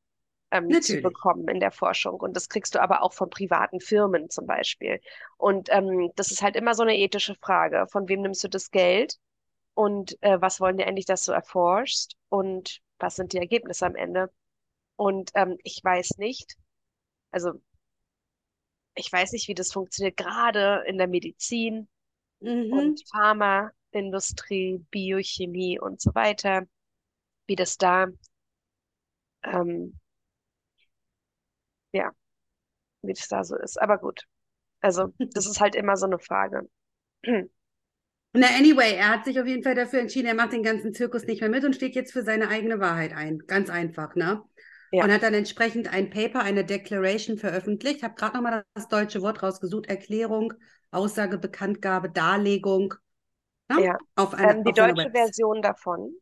[0.53, 2.19] ähm, zu bekommen in der Forschung.
[2.19, 5.01] Und das kriegst du aber auch von privaten Firmen zum Beispiel.
[5.37, 7.87] Und ähm, das ist halt immer so eine ethische Frage.
[7.91, 9.17] Von wem nimmst du das Geld?
[9.73, 12.15] Und äh, was wollen die endlich, dass du erforschst?
[12.29, 14.31] Und was sind die Ergebnisse am Ende?
[14.95, 16.55] Und ähm, ich weiß nicht,
[17.31, 17.53] also
[18.95, 21.87] ich weiß nicht, wie das funktioniert, gerade in der Medizin
[22.41, 22.71] mhm.
[22.71, 26.67] und Pharmaindustrie, Biochemie und so weiter,
[27.47, 28.05] wie das da,
[29.43, 29.99] ähm,
[31.93, 32.11] ja,
[33.01, 33.81] wie das da so ist.
[33.81, 34.23] Aber gut,
[34.81, 36.67] also das ist halt immer so eine Frage.
[38.35, 41.25] Na, anyway, er hat sich auf jeden Fall dafür entschieden, er macht den ganzen Zirkus
[41.25, 43.39] nicht mehr mit und steht jetzt für seine eigene Wahrheit ein.
[43.45, 44.43] Ganz einfach, ne?
[44.91, 45.03] Ja.
[45.03, 47.97] Und hat dann entsprechend ein Paper, eine Declaration veröffentlicht.
[47.97, 49.87] Ich habe gerade nochmal das deutsche Wort rausgesucht.
[49.87, 50.53] Erklärung,
[50.91, 52.93] Aussage, Bekanntgabe, Darlegung.
[53.69, 53.85] Ne?
[53.85, 53.97] Ja.
[54.15, 56.15] Auf eine, ähm, die deutsche Version davon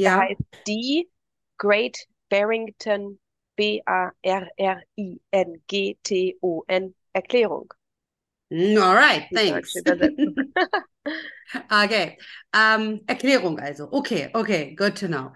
[0.00, 0.20] ja.
[0.20, 1.10] Heißt die
[1.58, 3.20] Great Barrington
[3.60, 4.94] B-A-R-R-I-N-G-T-O-N
[7.12, 7.74] Erklärung.
[8.50, 9.74] All right, thanks.
[11.84, 12.16] okay,
[12.56, 13.92] ähm, Erklärung also.
[13.92, 15.32] Okay, okay, good to know.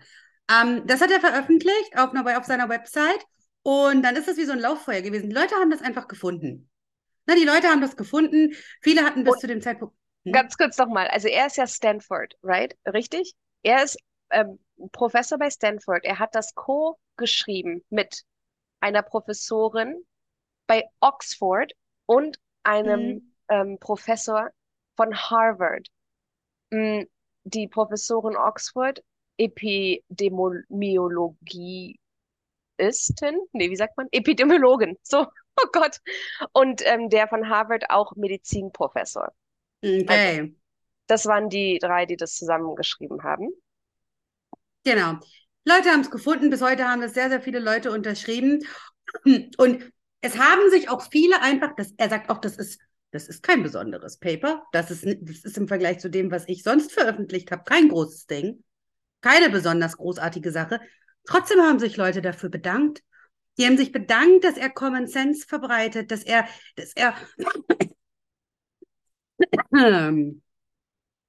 [0.50, 3.26] Ähm, das hat er veröffentlicht auf, einer, auf seiner Website
[3.62, 5.28] und dann ist das wie so ein Lauffeuer gewesen.
[5.28, 6.70] Die Leute haben das einfach gefunden.
[7.26, 8.54] Na, die Leute haben das gefunden.
[8.80, 9.94] Viele hatten bis und zu dem Zeitpunkt.
[10.24, 10.32] Hm?
[10.32, 11.08] Ganz kurz nochmal.
[11.08, 12.74] Also er ist ja Stanford, right?
[12.86, 13.34] Richtig?
[13.62, 13.98] Er ist
[14.30, 14.58] ähm,
[14.92, 16.04] Professor bei Stanford.
[16.04, 16.54] Er hat das
[17.16, 18.24] co-geschrieben mit
[18.80, 20.04] einer Professorin
[20.66, 21.72] bei Oxford
[22.06, 23.34] und einem mhm.
[23.48, 24.50] ähm, Professor
[24.96, 25.88] von Harvard.
[26.70, 27.02] Mm,
[27.44, 29.02] die Professorin Oxford
[29.36, 31.98] Epidemiologie
[32.76, 34.08] Epidemiologistin, nee, wie sagt man?
[34.10, 35.26] Epidemiologin, so,
[35.62, 36.00] oh Gott.
[36.52, 39.32] Und ähm, der von Harvard auch Medizinprofessor.
[39.82, 40.40] Okay.
[40.40, 40.52] Also,
[41.06, 43.50] das waren die drei, die das zusammengeschrieben haben.
[44.84, 45.18] Genau.
[45.64, 48.64] Leute haben es gefunden, bis heute haben es sehr, sehr viele Leute unterschrieben.
[49.56, 53.42] Und es haben sich auch viele einfach, das, er sagt auch, das ist, das ist
[53.42, 54.64] kein besonderes Paper.
[54.72, 58.26] Das ist, das ist im Vergleich zu dem, was ich sonst veröffentlicht habe, kein großes
[58.26, 58.62] Ding
[59.24, 60.80] keine besonders großartige Sache.
[61.24, 63.02] Trotzdem haben sich Leute dafür bedankt.
[63.56, 66.46] Die haben sich bedankt, dass er Common Sense verbreitet, dass er,
[66.76, 67.14] dass er,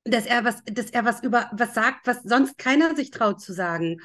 [0.05, 3.53] dass er was, dass er was über was sagt, was sonst keiner sich traut zu
[3.53, 4.01] sagen.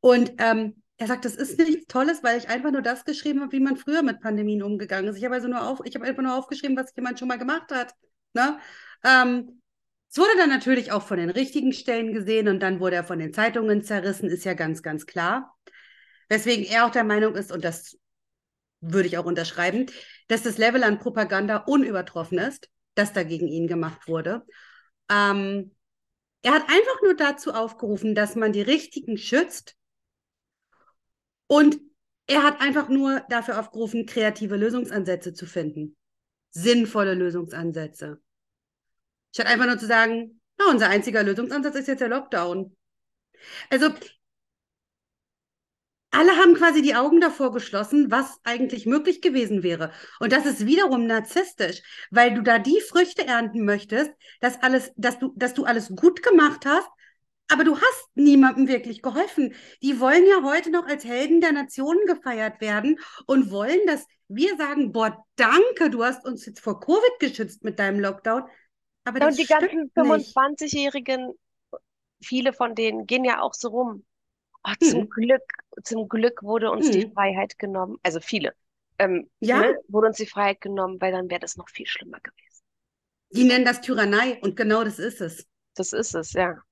[0.00, 3.52] Und ähm, er sagt, das ist nichts Tolles, weil ich einfach nur das geschrieben habe,
[3.52, 5.18] wie man früher mit Pandemien umgegangen ist.
[5.18, 7.70] Ich habe also nur auf, ich habe einfach nur aufgeschrieben, was jemand schon mal gemacht
[7.70, 7.94] hat.
[8.34, 8.58] Ne?
[9.04, 9.62] Ähm,
[10.10, 13.18] es wurde dann natürlich auch von den richtigen Stellen gesehen und dann wurde er von
[13.18, 15.56] den Zeitungen zerrissen, ist ja ganz, ganz klar.
[16.28, 17.98] Weswegen er auch der Meinung ist, und das
[18.80, 19.86] würde ich auch unterschreiben,
[20.28, 24.44] dass das Level an Propaganda unübertroffen ist, das da gegen ihn gemacht wurde.
[25.12, 25.72] Ähm,
[26.44, 29.76] Er hat einfach nur dazu aufgerufen, dass man die Richtigen schützt.
[31.46, 31.78] Und
[32.26, 35.96] er hat einfach nur dafür aufgerufen, kreative Lösungsansätze zu finden.
[36.50, 38.20] Sinnvolle Lösungsansätze.
[39.32, 42.76] Statt einfach nur zu sagen, na, unser einziger Lösungsansatz ist jetzt der Lockdown.
[43.70, 43.90] Also
[46.12, 49.92] alle haben quasi die Augen davor geschlossen, was eigentlich möglich gewesen wäre.
[50.20, 55.18] Und das ist wiederum narzisstisch, weil du da die Früchte ernten möchtest, dass alles, dass
[55.18, 56.88] du, dass du alles gut gemacht hast,
[57.48, 59.54] aber du hast niemandem wirklich geholfen.
[59.82, 64.56] Die wollen ja heute noch als Helden der Nationen gefeiert werden und wollen, dass wir
[64.56, 68.44] sagen, boah, danke, du hast uns jetzt vor Covid geschützt mit deinem Lockdown.
[69.04, 69.94] Aber Ja, und die ganzen nicht.
[69.96, 71.32] 25-Jährigen,
[72.22, 74.04] viele von denen gehen ja auch so rum.
[74.64, 75.08] Oh, zum Hm.
[75.08, 75.42] Glück,
[75.84, 77.12] zum Glück wurde uns die Hm.
[77.14, 77.98] Freiheit genommen.
[78.02, 78.54] Also viele.
[78.98, 82.20] Ähm, Ja, ne, wurde uns die Freiheit genommen, weil dann wäre das noch viel schlimmer
[82.20, 82.62] gewesen.
[83.34, 85.48] die nennen das Tyrannei und genau das ist es.
[85.74, 86.62] Das ist es, ja.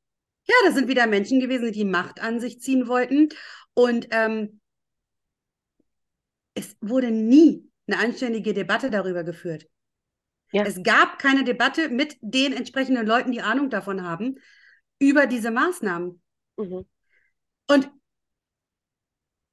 [0.46, 3.28] Ja, das sind wieder Menschen gewesen, die die Macht an sich ziehen wollten.
[3.74, 4.60] Und ähm,
[6.54, 9.66] es wurde nie eine anständige Debatte darüber geführt.
[10.52, 10.64] Ja.
[10.64, 14.36] Es gab keine Debatte mit den entsprechenden Leuten, die Ahnung davon haben,
[14.98, 16.22] über diese Maßnahmen.
[16.58, 16.84] Mhm.
[17.70, 17.88] Und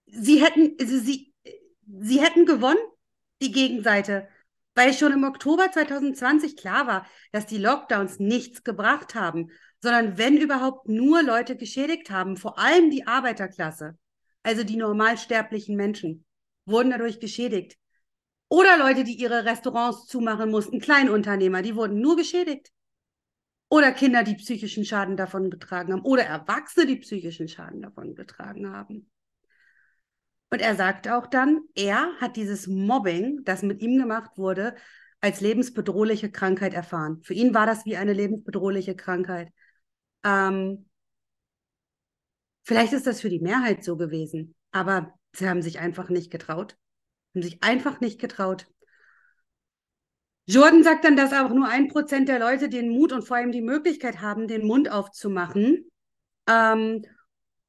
[0.08, 1.36] sie hätten, also sie,
[1.86, 2.80] sie hätten gewonnen,
[3.44, 4.28] die Gegenseite,
[4.74, 9.52] weil schon im Oktober 2020 klar war, dass die Lockdowns nichts gebracht haben,
[9.84, 14.00] sondern wenn überhaupt nur Leute geschädigt haben, vor allem die Arbeiterklasse,
[14.42, 16.26] also die normalsterblichen Menschen,
[16.66, 17.78] wurden dadurch geschädigt.
[18.50, 22.72] Oder Leute, die ihre Restaurants zumachen mussten, Kleinunternehmer, die wurden nur geschädigt.
[23.70, 26.02] Oder Kinder, die psychischen Schaden davon getragen haben.
[26.04, 29.10] Oder Erwachsene, die psychischen Schaden davon getragen haben.
[30.50, 34.76] Und er sagt auch dann, er hat dieses Mobbing, das mit ihm gemacht wurde,
[35.20, 37.22] als lebensbedrohliche Krankheit erfahren.
[37.24, 39.52] Für ihn war das wie eine lebensbedrohliche Krankheit.
[40.24, 40.88] Ähm,
[42.64, 46.78] vielleicht ist das für die Mehrheit so gewesen, aber sie haben sich einfach nicht getraut.
[47.36, 48.68] Haben sich einfach nicht getraut.
[50.50, 53.52] Jordan sagt dann, dass auch nur ein Prozent der Leute den Mut und vor allem
[53.52, 55.92] die Möglichkeit haben, den Mund aufzumachen.
[56.48, 57.04] Ähm,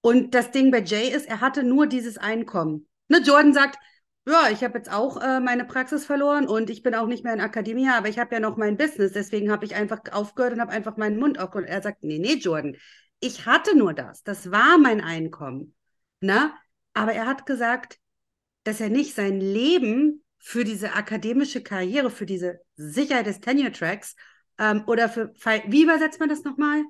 [0.00, 2.88] und das Ding bei Jay ist, er hatte nur dieses Einkommen.
[3.08, 3.78] Ne, Jordan sagt,
[4.28, 7.32] ja, ich habe jetzt auch äh, meine Praxis verloren und ich bin auch nicht mehr
[7.32, 10.60] in Akademie, aber ich habe ja noch mein Business, deswegen habe ich einfach aufgehört und
[10.60, 11.68] habe einfach meinen Mund aufgehört.
[11.68, 12.76] Er sagt, nee, nee, Jordan,
[13.18, 15.74] ich hatte nur das, das war mein Einkommen.
[16.20, 16.52] Ne?
[16.94, 17.98] Aber er hat gesagt,
[18.62, 24.16] dass er nicht sein Leben für diese akademische Karriere, für diese Sicherheit des Tenure-Tracks
[24.58, 25.34] ähm, oder für,
[25.66, 26.84] wie übersetzt man das nochmal?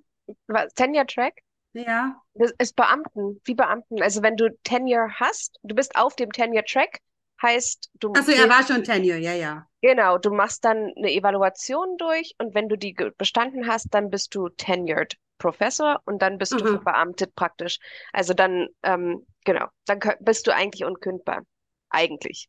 [0.77, 1.35] Tenure Track?
[1.73, 2.21] Ja.
[2.35, 4.03] Das ist Beamten, wie Beamten.
[4.03, 7.01] Also wenn du Tenure hast, du bist auf dem Tenure Track,
[7.43, 8.13] heißt du.
[8.13, 9.67] Achso, er war schon Tenure, ja, ja.
[9.81, 14.35] Genau, du machst dann eine Evaluation durch und wenn du die bestanden hast, dann bist
[14.35, 16.67] du tenured Professor und dann bist du Aha.
[16.67, 17.79] verbeamtet praktisch.
[18.13, 21.43] Also dann, ähm, genau, dann bist du eigentlich unkündbar.
[21.91, 22.49] Eigentlich.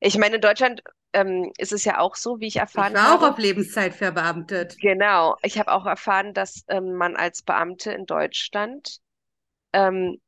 [0.00, 3.08] Ich meine, in Deutschland ähm, ist es ja auch so, wie ich Ich erfahren war
[3.08, 3.30] auch habe.
[3.30, 4.78] auf Lebenszeit verbeamtet.
[4.80, 9.00] Genau, ich habe auch erfahren, dass ähm, man als Beamte in Deutschland
[9.72, 10.20] ähm,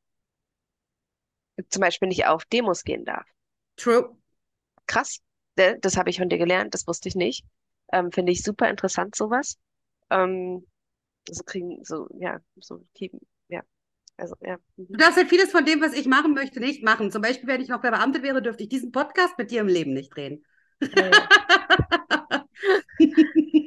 [1.68, 3.26] zum Beispiel nicht auf Demos gehen darf.
[3.76, 4.16] True.
[4.86, 5.20] Krass,
[5.56, 5.78] ne?
[5.80, 7.44] Das habe ich von dir gelernt, das wusste ich nicht.
[7.92, 9.58] Ähm, finde ich super interessant, sowas.
[10.10, 10.66] Ähm,
[11.28, 13.62] so kriegen, so, ja, so kriegen, ja,
[14.16, 14.58] also, ja.
[14.76, 14.98] Du mhm.
[14.98, 17.10] darfst halt vieles von dem, was ich machen möchte, nicht machen.
[17.10, 19.92] Zum Beispiel, wenn ich noch verbeamtet wäre, dürfte ich diesen Podcast mit dir im Leben
[19.92, 20.44] nicht drehen.
[20.90, 21.28] Ja,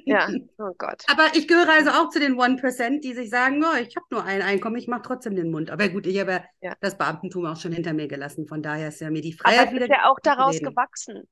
[0.05, 1.07] ja, oh Gott.
[1.07, 4.23] Aber ich gehöre also auch zu den 1%, die sich sagen, oh, ich habe nur
[4.23, 5.69] ein Einkommen, ich mache trotzdem den Mund.
[5.71, 6.75] Aber gut, ich habe ja Ja.
[6.81, 8.47] das Beamtentum auch schon hinter mir gelassen.
[8.47, 10.61] Von daher ist ja mir die Aber Freiheit es wieder ist ja auch daraus reden.
[10.61, 11.23] gewachsen.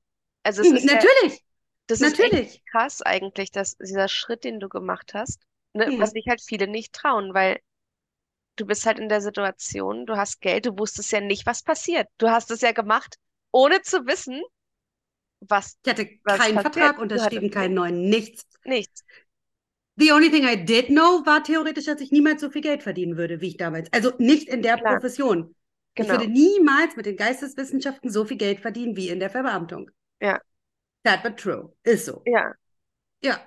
[0.42, 1.42] Also es ist ja, Natürlich,
[1.86, 2.62] das ist echt natürlich.
[2.70, 5.42] krass eigentlich, dass dieser Schritt, den du gemacht hast,
[5.74, 5.94] ne, Hm.
[5.96, 7.60] was sich halt viele nicht trauen, weil
[8.56, 12.08] du bist halt in der Situation, du hast Geld, du wusstest ja nicht, was passiert.
[12.18, 13.16] Du hast es ja gemacht,
[13.52, 14.42] ohne zu wissen,
[15.48, 16.74] was, Ich hatte was keinen passiert.
[16.74, 18.46] Vertrag unterschrieben, keinen neuen, nichts.
[18.64, 19.04] nichts.
[19.96, 23.16] The only thing I did know war theoretisch, dass ich niemals so viel Geld verdienen
[23.16, 23.92] würde, wie ich damals.
[23.92, 24.94] Also nicht in der Klar.
[24.94, 25.54] Profession.
[25.96, 26.18] Ich Genau.
[26.18, 29.90] würde niemals mit den Geisteswissenschaften so viel Geld verdienen wie in der Verbeamtung.
[30.20, 30.40] Ja.
[31.04, 31.72] That but true.
[31.84, 32.22] Ist so.
[32.26, 32.52] Ja,
[33.22, 33.38] Ja.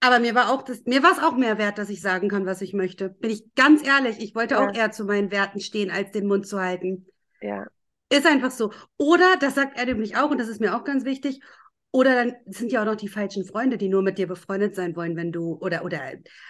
[0.00, 2.46] Aber mir war auch das, mir war es auch mehr wert, dass ich sagen kann,
[2.46, 3.08] was ich möchte.
[3.08, 4.64] Bin ich ganz ehrlich, ich wollte Ja.
[4.64, 7.06] auch eher zu meinen Werten stehen, als den Mund zu halten.
[7.40, 7.66] ja,
[8.10, 8.72] Ist einfach so.
[8.96, 11.40] Oder, das sagt er nämlich auch, und das ist mir auch ganz wichtig,
[11.90, 14.94] oder dann sind ja auch noch die falschen Freunde, die nur mit dir befreundet sein
[14.96, 16.00] wollen, wenn du, oder, oder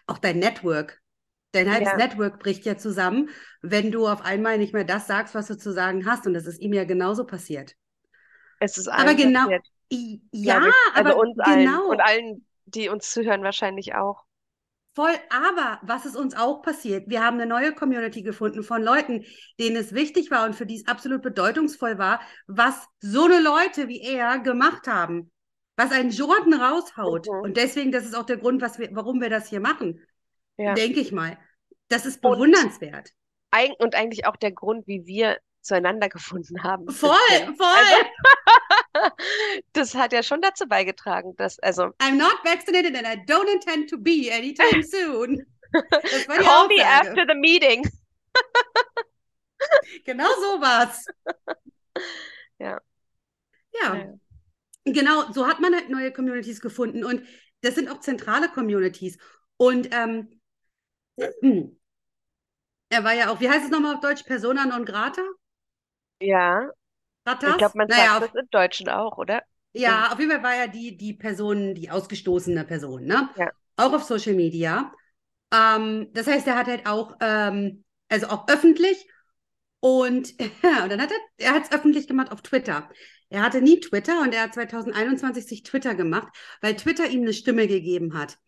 [0.06, 1.00] auch dein Network.
[1.52, 1.96] Dein halbes Ja.
[1.96, 3.30] Network bricht ja zusammen,
[3.62, 6.26] wenn du auf einmal nicht mehr das sagst, was du zu sagen hast.
[6.26, 7.74] Und das ist ihm ja genauso passiert.
[8.60, 9.66] es ist Aber allen genau, passiert,
[10.32, 10.60] ja.
[10.94, 11.88] Also aber uns allen genau.
[11.90, 14.24] und allen, die uns zuhören, wahrscheinlich auch.
[14.98, 17.04] Voll, aber was ist uns auch passiert?
[17.08, 19.24] Wir haben eine neue Community gefunden von Leuten,
[19.60, 23.86] denen es wichtig war und für die es absolut bedeutungsvoll war, was so eine Leute
[23.86, 25.30] wie er gemacht haben.
[25.76, 27.28] Was ein Jordan raushaut.
[27.28, 27.42] Mhm.
[27.44, 30.04] Und deswegen, das ist auch der Grund, was wir, warum wir das hier machen.
[30.56, 30.74] Ja.
[30.74, 31.38] Denke ich mal.
[31.86, 33.10] Das ist Und- bewundernswert.
[33.52, 36.88] Eig und eigentlich auch der Grund, wie wir zueinander gefunden haben.
[36.90, 38.04] Voll, voll.
[39.72, 43.90] Das hat ja schon dazu beigetragen, dass, also, I'm not vaccinated and I don't intend
[43.90, 45.44] to be anytime soon.
[46.26, 47.84] Call me after the meeting.
[50.04, 51.04] Genau so war's.
[52.58, 52.80] Ja.
[53.72, 53.94] Ja.
[53.94, 54.14] Ja.
[54.84, 57.22] Genau, so hat man halt neue Communities gefunden und
[57.60, 59.18] das sind auch zentrale Communities.
[59.56, 60.40] Und ähm,
[61.40, 61.78] hm,
[62.90, 64.22] er war ja auch, wie heißt es nochmal auf Deutsch?
[64.22, 65.22] Persona non grata?
[66.20, 66.70] Ja,
[67.28, 67.50] Gratas?
[67.50, 69.42] ich glaube, man naja, sagt das im Deutschen auch, oder?
[69.72, 73.28] ja, auf jeden Fall war er die, die Person, die ausgestoßene Person, ne?
[73.36, 73.50] Ja.
[73.76, 74.92] Auch auf Social Media.
[75.54, 79.06] Ähm, das heißt, er hat halt auch, ähm, also auch öffentlich
[79.80, 82.88] und, ja, und dann hat er, er hat es öffentlich gemacht auf Twitter.
[83.30, 86.28] Er hatte nie Twitter und er hat 2021 sich Twitter gemacht,
[86.62, 88.38] weil Twitter ihm eine Stimme gegeben hat.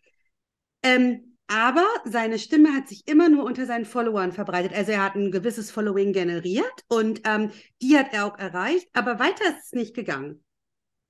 [0.82, 4.72] Ähm, aber seine Stimme hat sich immer nur unter seinen Followern verbreitet.
[4.72, 7.50] Also er hat ein gewisses Following generiert und ähm,
[7.82, 10.44] die hat er auch erreicht, aber weiter ist es nicht gegangen.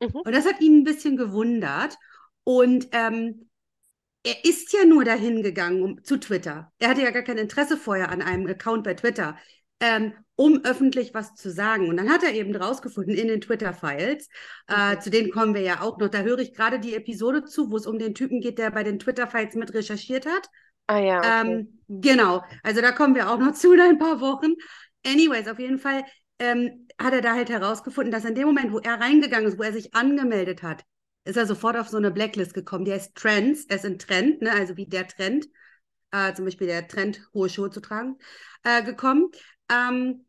[0.01, 0.21] Mhm.
[0.25, 1.99] Und das hat ihn ein bisschen gewundert.
[2.45, 3.51] Und ähm,
[4.25, 6.73] er ist ja nur dahin gegangen um, zu Twitter.
[6.79, 9.37] Er hatte ja gar kein Interesse vorher an einem Account bei Twitter,
[9.81, 11.89] ähm, um öffentlich was zu sagen.
[11.91, 14.29] Und dann hat er eben rausgefunden in den Twitter-Files,
[14.69, 15.01] äh, Mhm.
[15.01, 16.09] zu denen kommen wir ja auch noch.
[16.09, 18.83] Da höre ich gerade die Episode zu, wo es um den Typen geht, der bei
[18.83, 20.49] den Twitter-Files mit recherchiert hat.
[20.89, 21.61] Ah ja, okay.
[21.61, 24.55] Ähm, genau, also da kommen wir auch noch zu in ein paar Wochen.
[25.05, 26.05] Anyways, auf jeden Fall
[26.39, 29.63] ähm, hat er da halt herausgefunden, dass in dem Moment, wo er reingegangen ist, wo
[29.63, 30.85] er sich angemeldet hat,
[31.25, 32.87] ist er sofort auf so eine Blacklist gekommen.
[32.87, 34.53] Die heißt Trends, er ist ein Trend, ne?
[34.53, 35.47] also wie der Trend,
[36.13, 38.17] äh, zum Beispiel der Trend, hohe Schuhe zu tragen,
[38.65, 39.31] äh, gekommen.
[39.71, 40.25] Ähm,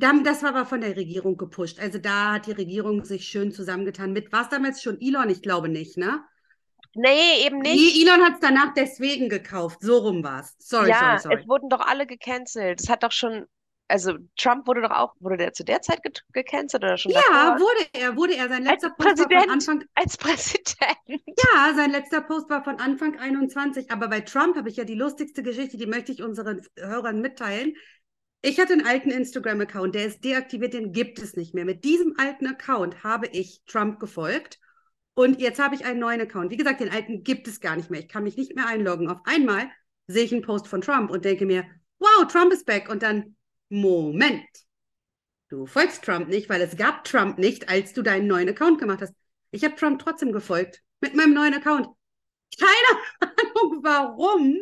[0.00, 1.80] das war aber von der Regierung gepusht.
[1.80, 5.30] Also da hat die Regierung sich schön zusammengetan mit, war es damals schon Elon?
[5.30, 6.22] Ich glaube nicht, ne?
[6.94, 7.96] Nee, eben nicht.
[7.96, 9.78] Nee, Elon hat es danach deswegen gekauft.
[9.82, 10.54] So rum war es.
[10.58, 11.42] Sorry, Ja, sorry, sorry.
[11.42, 12.80] es wurden doch alle gecancelt.
[12.80, 13.46] Es hat doch schon,
[13.86, 17.20] also Trump wurde doch auch, wurde der zu der Zeit ge gecancelt oder schon Ja,
[17.20, 17.60] davor?
[17.60, 18.48] wurde er, wurde er.
[18.48, 19.50] Sein Als letzter Post war von.
[19.50, 20.76] Anfang, Als Präsident.
[21.26, 23.90] ja, sein letzter Post war von Anfang 21.
[23.90, 27.74] Aber bei Trump habe ich ja die lustigste Geschichte, die möchte ich unseren Hörern mitteilen.
[28.40, 31.64] Ich hatte einen alten Instagram-Account, der ist deaktiviert, den gibt es nicht mehr.
[31.64, 34.60] Mit diesem alten Account habe ich Trump gefolgt
[35.14, 36.52] und jetzt habe ich einen neuen Account.
[36.52, 38.00] Wie gesagt, den alten gibt es gar nicht mehr.
[38.00, 39.08] Ich kann mich nicht mehr einloggen.
[39.08, 39.68] Auf einmal
[40.06, 41.64] sehe ich einen Post von Trump und denke mir,
[41.98, 42.88] wow, Trump ist back.
[42.88, 43.34] Und dann,
[43.68, 44.46] Moment,
[45.48, 49.02] du folgst Trump nicht, weil es gab Trump nicht, als du deinen neuen Account gemacht
[49.02, 49.14] hast.
[49.50, 51.88] Ich habe Trump trotzdem gefolgt mit meinem neuen Account.
[52.56, 53.00] Keine
[53.56, 54.56] Ahnung, warum.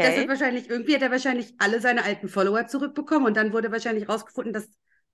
[0.00, 0.16] Das Okay.
[0.16, 4.08] hat wahrscheinlich, irgendwie hat er wahrscheinlich alle seine alten Follower zurückbekommen und dann wurde wahrscheinlich
[4.08, 4.68] rausgefunden, dass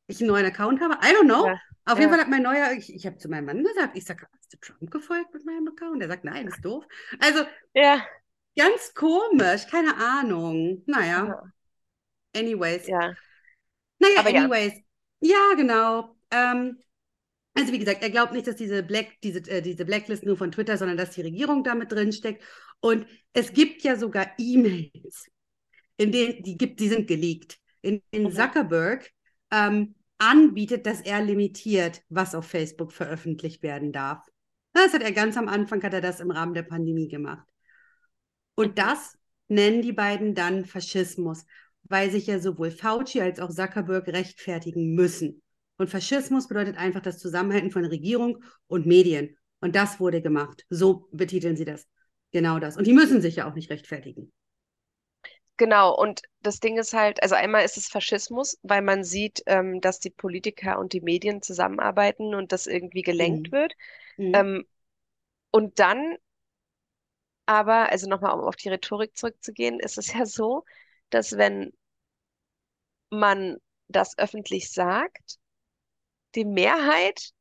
[0.06, 0.94] ich einen neuen Account habe.
[0.94, 1.46] I don't know.
[1.46, 2.12] Ja, Auf jeden ja.
[2.12, 4.58] Fall hat mein neuer, ich, ich habe zu meinem Mann gesagt, ich sage, hast du
[4.58, 6.02] Trump gefolgt mit meinem Account?
[6.02, 6.84] Er sagt, nein, ist doof.
[7.20, 7.44] Also
[7.74, 8.06] Ja,
[8.56, 10.82] ganz komisch, keine Ahnung.
[10.86, 11.52] Naja, ja,
[12.34, 12.86] anyways.
[12.86, 13.16] ja.
[13.98, 14.74] Naja, Aber anyways.
[15.20, 16.16] Ja, genau.
[16.30, 16.78] Ähm,
[17.54, 20.52] also wie gesagt, er glaubt nicht, dass diese Black, diese, äh, diese Blacklist nur von
[20.52, 22.44] Twitter, sondern dass die Regierung damit drin steckt.
[22.80, 25.28] Und es gibt ja sogar E-Mails,
[25.96, 28.32] in denen, die gibt, die sind geleakt, in denen.
[28.32, 29.10] Zuckerberg
[29.50, 34.24] ähm, anbietet, dass er limitiert, was auf Facebook veröffentlicht werden darf.
[34.72, 37.46] Das hat er ganz am Anfang, hat er das im Rahmen der Pandemie gemacht.
[38.54, 39.16] Und das
[39.48, 41.44] nennen die beiden dann Faschismus,
[41.84, 45.42] weil sich ja sowohl Fauci als auch Zuckerberg rechtfertigen müssen.
[45.76, 49.36] Und Faschismus bedeutet einfach das Zusammenhalten von Regierung und Medien.
[49.60, 50.64] Und das wurde gemacht.
[50.68, 51.86] So betiteln sie das.
[52.32, 52.76] Genau das.
[52.76, 54.32] Und die müssen sich ja auch nicht rechtfertigen.
[55.56, 59.80] Genau, und das Ding ist halt, also einmal ist es Faschismus, weil man sieht, ähm,
[59.82, 63.52] dass die Politiker und die Medien zusammenarbeiten und das irgendwie gelenkt Mhm.
[63.52, 63.74] wird.
[64.16, 64.34] Mhm.
[64.34, 64.66] Ähm,
[65.52, 66.16] und dann
[67.46, 70.64] aber, also nochmal, um auf die Rhetorik zurückzugehen, ist es ja so,
[71.10, 71.72] dass wenn
[73.10, 73.58] man
[73.88, 75.38] das öffentlich sagt,
[76.34, 77.32] die Mehrheit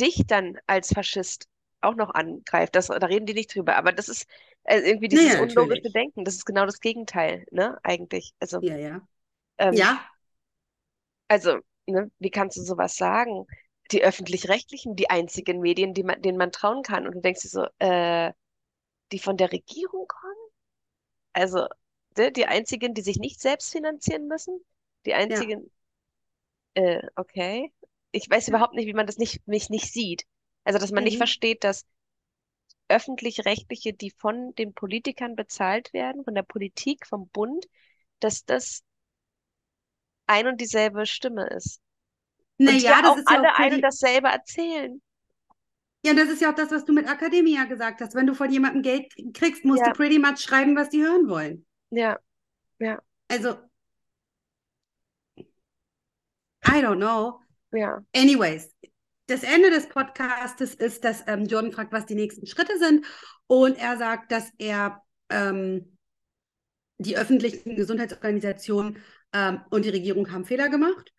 [0.00, 1.48] dich dann als Faschist
[1.80, 2.74] auch noch angreift.
[2.74, 3.76] Das, da reden die nicht drüber.
[3.76, 4.26] Aber das ist
[4.64, 5.92] äh, irgendwie dieses Naja, unlogische natürlich.
[5.92, 6.24] Denken.
[6.24, 8.34] Das ist genau das Gegenteil, ne, eigentlich.
[8.40, 9.06] Also, Ja, ja.
[9.58, 10.10] ähm, Ja,
[11.28, 13.46] also, ne, wie kannst du sowas sagen?
[13.92, 17.06] Die öffentlich-rechtlichen, die einzigen Medien, die man, denen man trauen kann.
[17.06, 18.32] Und du denkst dir so, äh,
[19.12, 20.34] die von der Regierung kommen?
[21.34, 21.68] Also,
[22.18, 24.60] ne, die einzigen, die sich nicht selbst finanzieren müssen?
[25.06, 25.70] Die einzigen,
[26.74, 27.72] äh, okay.
[28.12, 28.48] Ich weiß Ja.
[28.48, 30.24] überhaupt nicht, wie man das nicht, nicht, nicht sieht.
[30.66, 31.18] Also, dass man nicht Mhm.
[31.18, 31.86] versteht, dass
[32.88, 37.66] öffentlich-rechtliche, die von den Politikern bezahlt werden, von der Politik, vom Bund,
[38.18, 38.82] dass das
[40.28, 41.80] ein und dieselbe Stimme ist.
[42.58, 45.02] Naja, ja das auch ist ja alle auch ein und dasselbe erzählen.
[46.04, 48.14] ja, das ist ja auch das, was du mit Akademia gesagt hast.
[48.14, 49.86] Wenn du von jemandem Geld kriegst, musst Ja.
[49.86, 51.66] du pretty much schreiben, was die hören wollen.
[51.90, 52.18] Ja,
[52.80, 53.00] ja,
[53.30, 53.58] Also,
[56.64, 57.40] I don't know.
[57.72, 58.02] ja.
[58.14, 58.68] Anyways,
[59.26, 63.04] das Ende des Podcastes ist, dass ähm, Jordan fragt, was die nächsten Schritte sind.
[63.46, 65.98] Und er sagt, dass er ähm,
[66.98, 68.98] die öffentlichen Gesundheitsorganisationen
[69.32, 71.12] ähm, und die Regierung haben Fehler gemacht.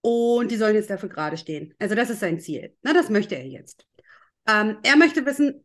[0.00, 1.74] Und die sollen jetzt dafür gerade stehen.
[1.78, 2.76] Also das ist sein Ziel.
[2.82, 3.86] Na, das möchte er jetzt.
[4.46, 5.64] Ähm, er möchte wissen,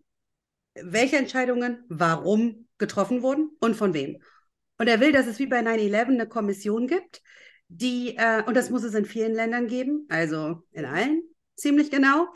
[0.76, 4.22] welche Entscheidungen warum getroffen wurden und von wem.
[4.78, 7.22] Und er will, dass es wie bei 9-11 eine Kommission gibt,
[7.68, 11.29] die, äh, und das muss es in vielen Ländern geben, also in allen
[11.60, 12.28] ziemlich genau.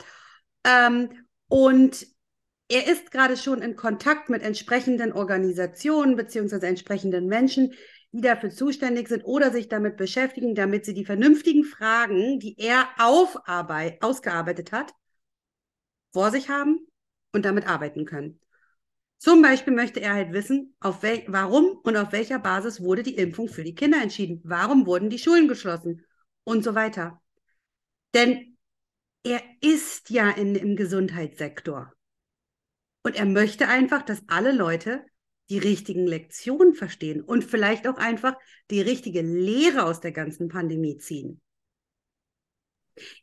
[0.64, 2.06] Ähm, und
[2.68, 7.74] er ist gerade schon in Kontakt mit entsprechenden Organisationen beziehungsweise entsprechenden Menschen,
[8.12, 12.88] die dafür zuständig sind oder sich damit beschäftigen, damit sie die vernünftigen Fragen, die er
[12.98, 14.92] ausgearbeitet hat,
[16.12, 16.86] vor sich haben
[17.32, 18.40] und damit arbeiten können.
[19.18, 23.16] Zum Beispiel möchte er halt wissen, auf wel warum und auf welcher Basis wurde die
[23.16, 24.40] Impfung für die Kinder entschieden?
[24.44, 26.04] Warum wurden die Schulen geschlossen?
[26.44, 27.22] Und so weiter.
[28.12, 28.53] Denn
[29.24, 31.92] er ist ja in, im Gesundheitssektor.
[33.02, 35.04] Und er möchte einfach, dass alle Leute
[35.50, 38.34] die richtigen Lektionen verstehen und vielleicht auch einfach
[38.70, 41.40] die richtige Lehre aus der ganzen Pandemie ziehen.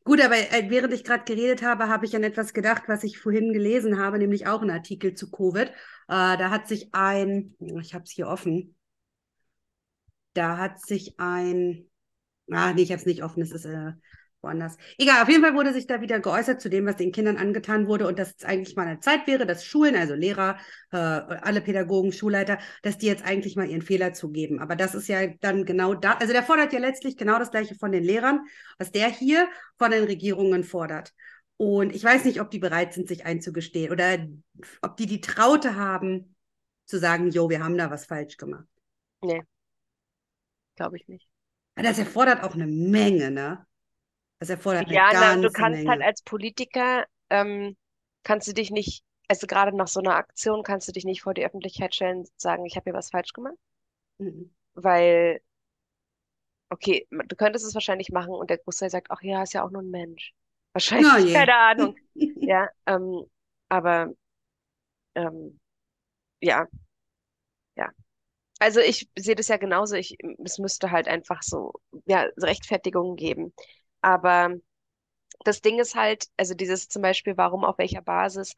[0.03, 3.17] Gut, aber äh, während ich gerade geredet habe, habe ich an etwas gedacht, was ich
[3.17, 5.69] vorhin gelesen habe, nämlich auch einen Artikel zu Covid.
[5.69, 5.73] Äh,
[6.07, 8.75] da hat sich ein, ich habe es hier offen,
[10.33, 11.89] da hat sich ein,
[12.51, 13.93] ah, nee, ich habe es nicht offen, es ist äh,
[14.41, 14.77] woanders.
[14.97, 17.87] Egal, auf jeden Fall wurde sich da wieder geäußert zu dem, was den Kindern angetan
[17.87, 20.57] wurde und dass es eigentlich mal eine Zeit wäre, dass Schulen, also Lehrer,
[20.91, 24.59] äh, alle Pädagogen, Schulleiter, dass die jetzt eigentlich mal ihren Fehler zugeben.
[24.59, 27.75] Aber das ist ja dann genau da, also der fordert ja letztlich genau das Gleiche
[27.75, 28.41] von den Lehrern,
[28.77, 31.13] was der hier von den Regierungen fordert.
[31.57, 34.17] Und ich weiß nicht, ob die bereit sind, sich einzugestehen oder
[34.81, 36.35] ob die die Traute haben,
[36.85, 38.65] zu sagen, jo, wir haben da was falsch gemacht.
[39.21, 39.43] Nee,
[40.75, 41.27] glaube ich nicht.
[41.75, 43.65] Das erfordert auch eine Menge, ne?
[44.41, 45.87] Das erfordert eine Ja, na, ganze du kannst Menge.
[45.87, 47.77] halt als Politiker, ähm,
[48.23, 51.33] kannst du dich nicht, also gerade nach so einer Aktion, kannst du dich nicht vor
[51.33, 53.55] die Öffentlichkeit stellen und sagen, ich habe hier was falsch gemacht.
[54.19, 54.51] Mhm.
[54.75, 55.39] Weil,
[56.69, 59.71] okay, du könntest es wahrscheinlich machen und der Großteil sagt, ach ja, ist ja auch
[59.71, 60.33] nur ein Mensch.
[60.73, 61.33] Wahrscheinlich, Na je.
[61.33, 61.95] keine Ahnung.
[62.43, 63.25] Ja, ähm,
[63.69, 64.13] aber
[65.15, 65.59] ähm,
[66.41, 66.67] ja,
[67.75, 67.89] ja.
[68.59, 69.95] Also ich sehe das ja genauso.
[69.95, 71.73] Ich, es müsste halt einfach so,
[72.05, 73.53] ja, Rechtfertigungen geben.
[74.01, 74.55] Aber
[75.45, 78.55] das Ding ist halt, also dieses zum Beispiel, warum auf welcher Basis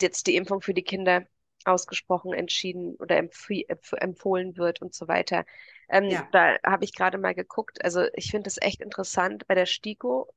[0.00, 1.26] jetzt die Impfung für die Kinder
[1.64, 5.46] ausgesprochen entschieden oder empf empf empfohlen wird und so weiter.
[5.88, 6.28] Ähm, Ja.
[6.32, 7.84] da habe ich gerade mal geguckt.
[7.84, 9.46] Also ich finde das echt interessant.
[9.46, 10.28] Bei der STIKO,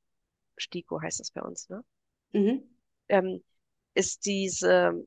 [0.57, 1.83] STIKO heißt es bei uns, ne?
[2.33, 2.63] Mhm.
[3.09, 3.43] ähm,
[3.93, 5.05] ist diese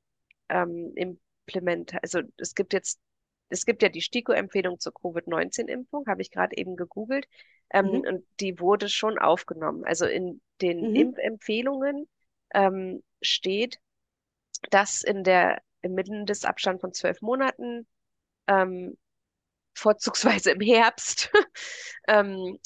[0.49, 3.01] ähm, Implement, also es gibt jetzt,
[3.49, 7.27] es gibt ja die STIKO-Empfehlung zur Covid-19-Impfung, habe ich gerade eben gegoogelt,
[7.73, 8.05] ähm, Mhm.
[8.07, 9.85] und die wurde schon aufgenommen.
[9.85, 10.93] Also in den Mhm.
[10.93, 12.09] Impfempfehlungen
[12.55, 13.79] ähm, steht,
[14.71, 17.87] dass in der im Mindestabstand von zwölf Monaten,
[18.49, 18.99] ähm,
[19.75, 21.31] vorzugsweise im Herbst,
[22.09, 22.59] ähm,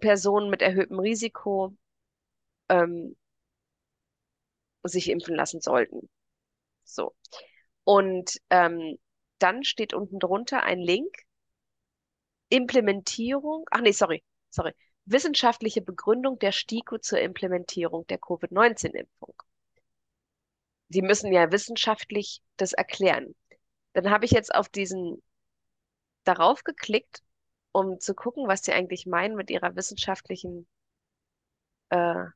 [0.00, 1.74] Personen mit erhöhtem Risiko
[2.68, 3.16] ähm,
[4.84, 6.08] sich impfen lassen sollten.
[6.84, 7.14] So.
[7.84, 8.98] Und ähm,
[9.38, 11.14] dann steht unten drunter ein Link.
[12.52, 14.72] Implementierung, ach nee, sorry, sorry.
[15.06, 19.34] Wissenschaftliche Begründung der STIKO zur Implementierung der Covid-19-Impfung.
[20.88, 23.34] Die müssen ja wissenschaftlich das erklären.
[23.94, 25.22] Dann habe ich jetzt auf diesen
[26.24, 27.22] darauf geklickt,
[27.72, 30.66] um zu gucken, was die eigentlich meinen mit ihrer wissenschaftlichen
[31.90, 32.26] äh,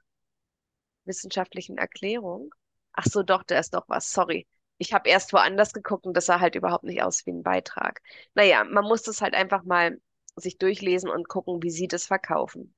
[1.04, 2.54] wissenschaftlichen Erklärung.
[2.92, 4.12] Ach so, doch, da ist doch was.
[4.12, 4.46] Sorry.
[4.78, 8.02] Ich habe erst woanders geguckt und das sah halt überhaupt nicht aus wie ein Beitrag.
[8.34, 9.98] Naja, man muss das halt einfach mal
[10.36, 12.74] sich durchlesen und gucken, wie sie das verkaufen.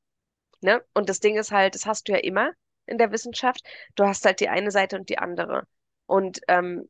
[0.61, 0.83] Ne?
[0.95, 2.53] Und das Ding ist halt, das hast du ja immer
[2.87, 3.63] in der Wissenschaft.
[3.95, 5.67] Du hast halt die eine Seite und die andere.
[6.07, 6.89] Und ähm,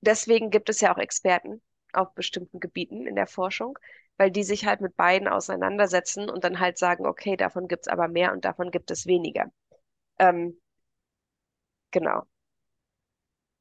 [0.00, 3.78] deswegen gibt es ja auch Experten auf bestimmten Gebieten in der Forschung,
[4.16, 7.88] weil die sich halt mit beiden auseinandersetzen und dann halt sagen, okay, davon gibt es
[7.88, 9.50] aber mehr und davon gibt es weniger.
[10.18, 10.60] Ähm,
[11.90, 12.24] genau.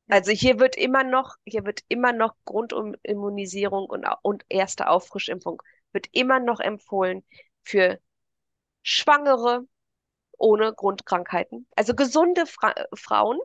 [0.09, 5.61] Also hier wird immer noch, hier wird immer noch Grundimmunisierung und, und erste Auffrischimpfung
[5.91, 7.23] wird immer noch empfohlen
[7.63, 7.99] für
[8.83, 9.67] Schwangere
[10.37, 11.67] ohne Grundkrankheiten.
[11.75, 13.39] Also gesunde Fra Frauen,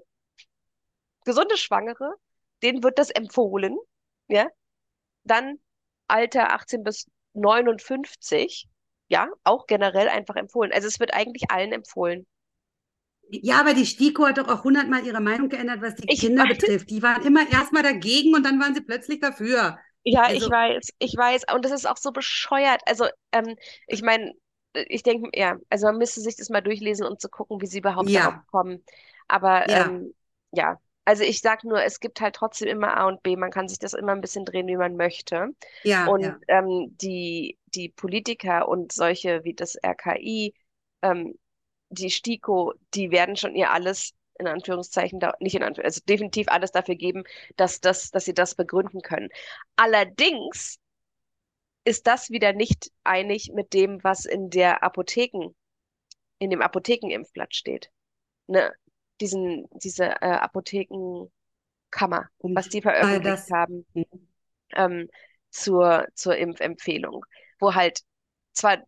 [1.24, 2.14] gesunde Schwangere,
[2.62, 3.76] denen wird das empfohlen.
[4.28, 4.48] Ja,
[5.24, 5.58] dann
[6.06, 8.68] Alter 18 bis 59,
[9.08, 10.72] ja, auch generell einfach empfohlen.
[10.72, 12.26] Also es wird eigentlich allen empfohlen.
[13.30, 16.46] Ja, aber die STIKO hat doch auch hundertmal ihre Meinung geändert, was die Ich Kinder
[16.46, 16.90] betrifft.
[16.90, 19.78] Die waren immer erstmal dagegen und dann waren sie plötzlich dafür.
[20.04, 21.44] Ja, Also- ich weiß, ich weiß.
[21.54, 22.82] Und das ist auch so bescheuert.
[22.86, 24.32] Also, ähm, ich meine,
[24.74, 27.78] ich denke, ja, also man müsste sich das mal durchlesen, um zu gucken, wie sie
[27.78, 28.22] überhaupt Ja.
[28.30, 28.84] darauf kommen.
[29.28, 29.86] Aber Ja.
[29.86, 30.14] ähm,
[30.52, 33.36] ja, also ich sag nur, es gibt halt trotzdem immer A und B.
[33.36, 35.48] Man kann sich das immer ein bisschen drehen, wie man möchte.
[35.84, 36.38] Ja, Und ja.
[36.48, 40.54] ähm, die, die Politiker und solche wie das RKI,
[41.02, 41.38] ähm,
[41.90, 46.48] die STIKO, die werden schon ihr alles in Anführungszeichen, da, nicht in Anführungszeichen, also definitiv
[46.48, 47.24] alles dafür geben,
[47.56, 49.28] dass, das, dass sie das begründen können.
[49.76, 50.78] Allerdings
[51.84, 55.54] ist das wieder nicht einig mit dem, was in der Apotheken,
[56.38, 57.90] in dem Apothekenimpfblatt steht.
[58.48, 58.72] Ne?
[59.20, 61.30] Diesen, diese äh, Apothekenkammer,
[62.38, 64.28] Um- was die veröffentlicht haben Mhm.
[64.74, 65.08] ähm,
[65.50, 67.24] zur, zur Impfempfehlung,
[67.58, 68.00] wo halt
[68.52, 68.78] zwar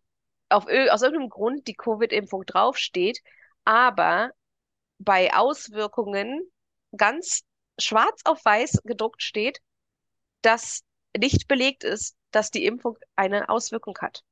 [0.49, 3.21] auf, aus irgendeinem Grund die Covid-Impfung draufsteht,
[3.65, 4.31] aber
[4.99, 6.43] bei Auswirkungen
[6.97, 7.43] ganz
[7.79, 9.61] schwarz auf weiß gedruckt steht,
[10.43, 10.85] dass
[11.17, 14.25] nicht belegt ist, dass die Impfung eine Auswirkung hat.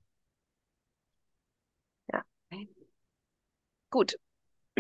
[2.12, 2.22] Ja.
[3.90, 4.16] Gut.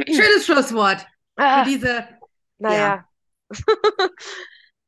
[0.08, 1.06] Schönes Schlusswort
[1.36, 2.08] Ah, für diese.
[2.58, 3.08] naja.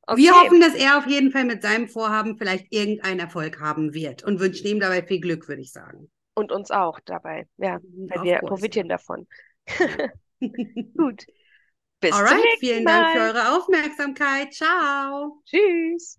[0.09, 0.35] Wir Okay.
[0.35, 4.41] hoffen, dass er auf jeden Fall mit seinem Vorhaben vielleicht irgendeinen Erfolg haben wird und
[4.41, 6.11] wünschen ihm dabei viel Glück, würde ich sagen.
[6.35, 7.49] Und uns auch dabei.
[7.57, 9.27] Ja, weil Of wir profitieren davon.
[10.97, 11.27] Gut.
[12.01, 14.53] Bis zum Alright, vielen Dank für eure Aufmerksamkeit.
[14.53, 15.43] Ciao.
[15.47, 16.19] Tschüss.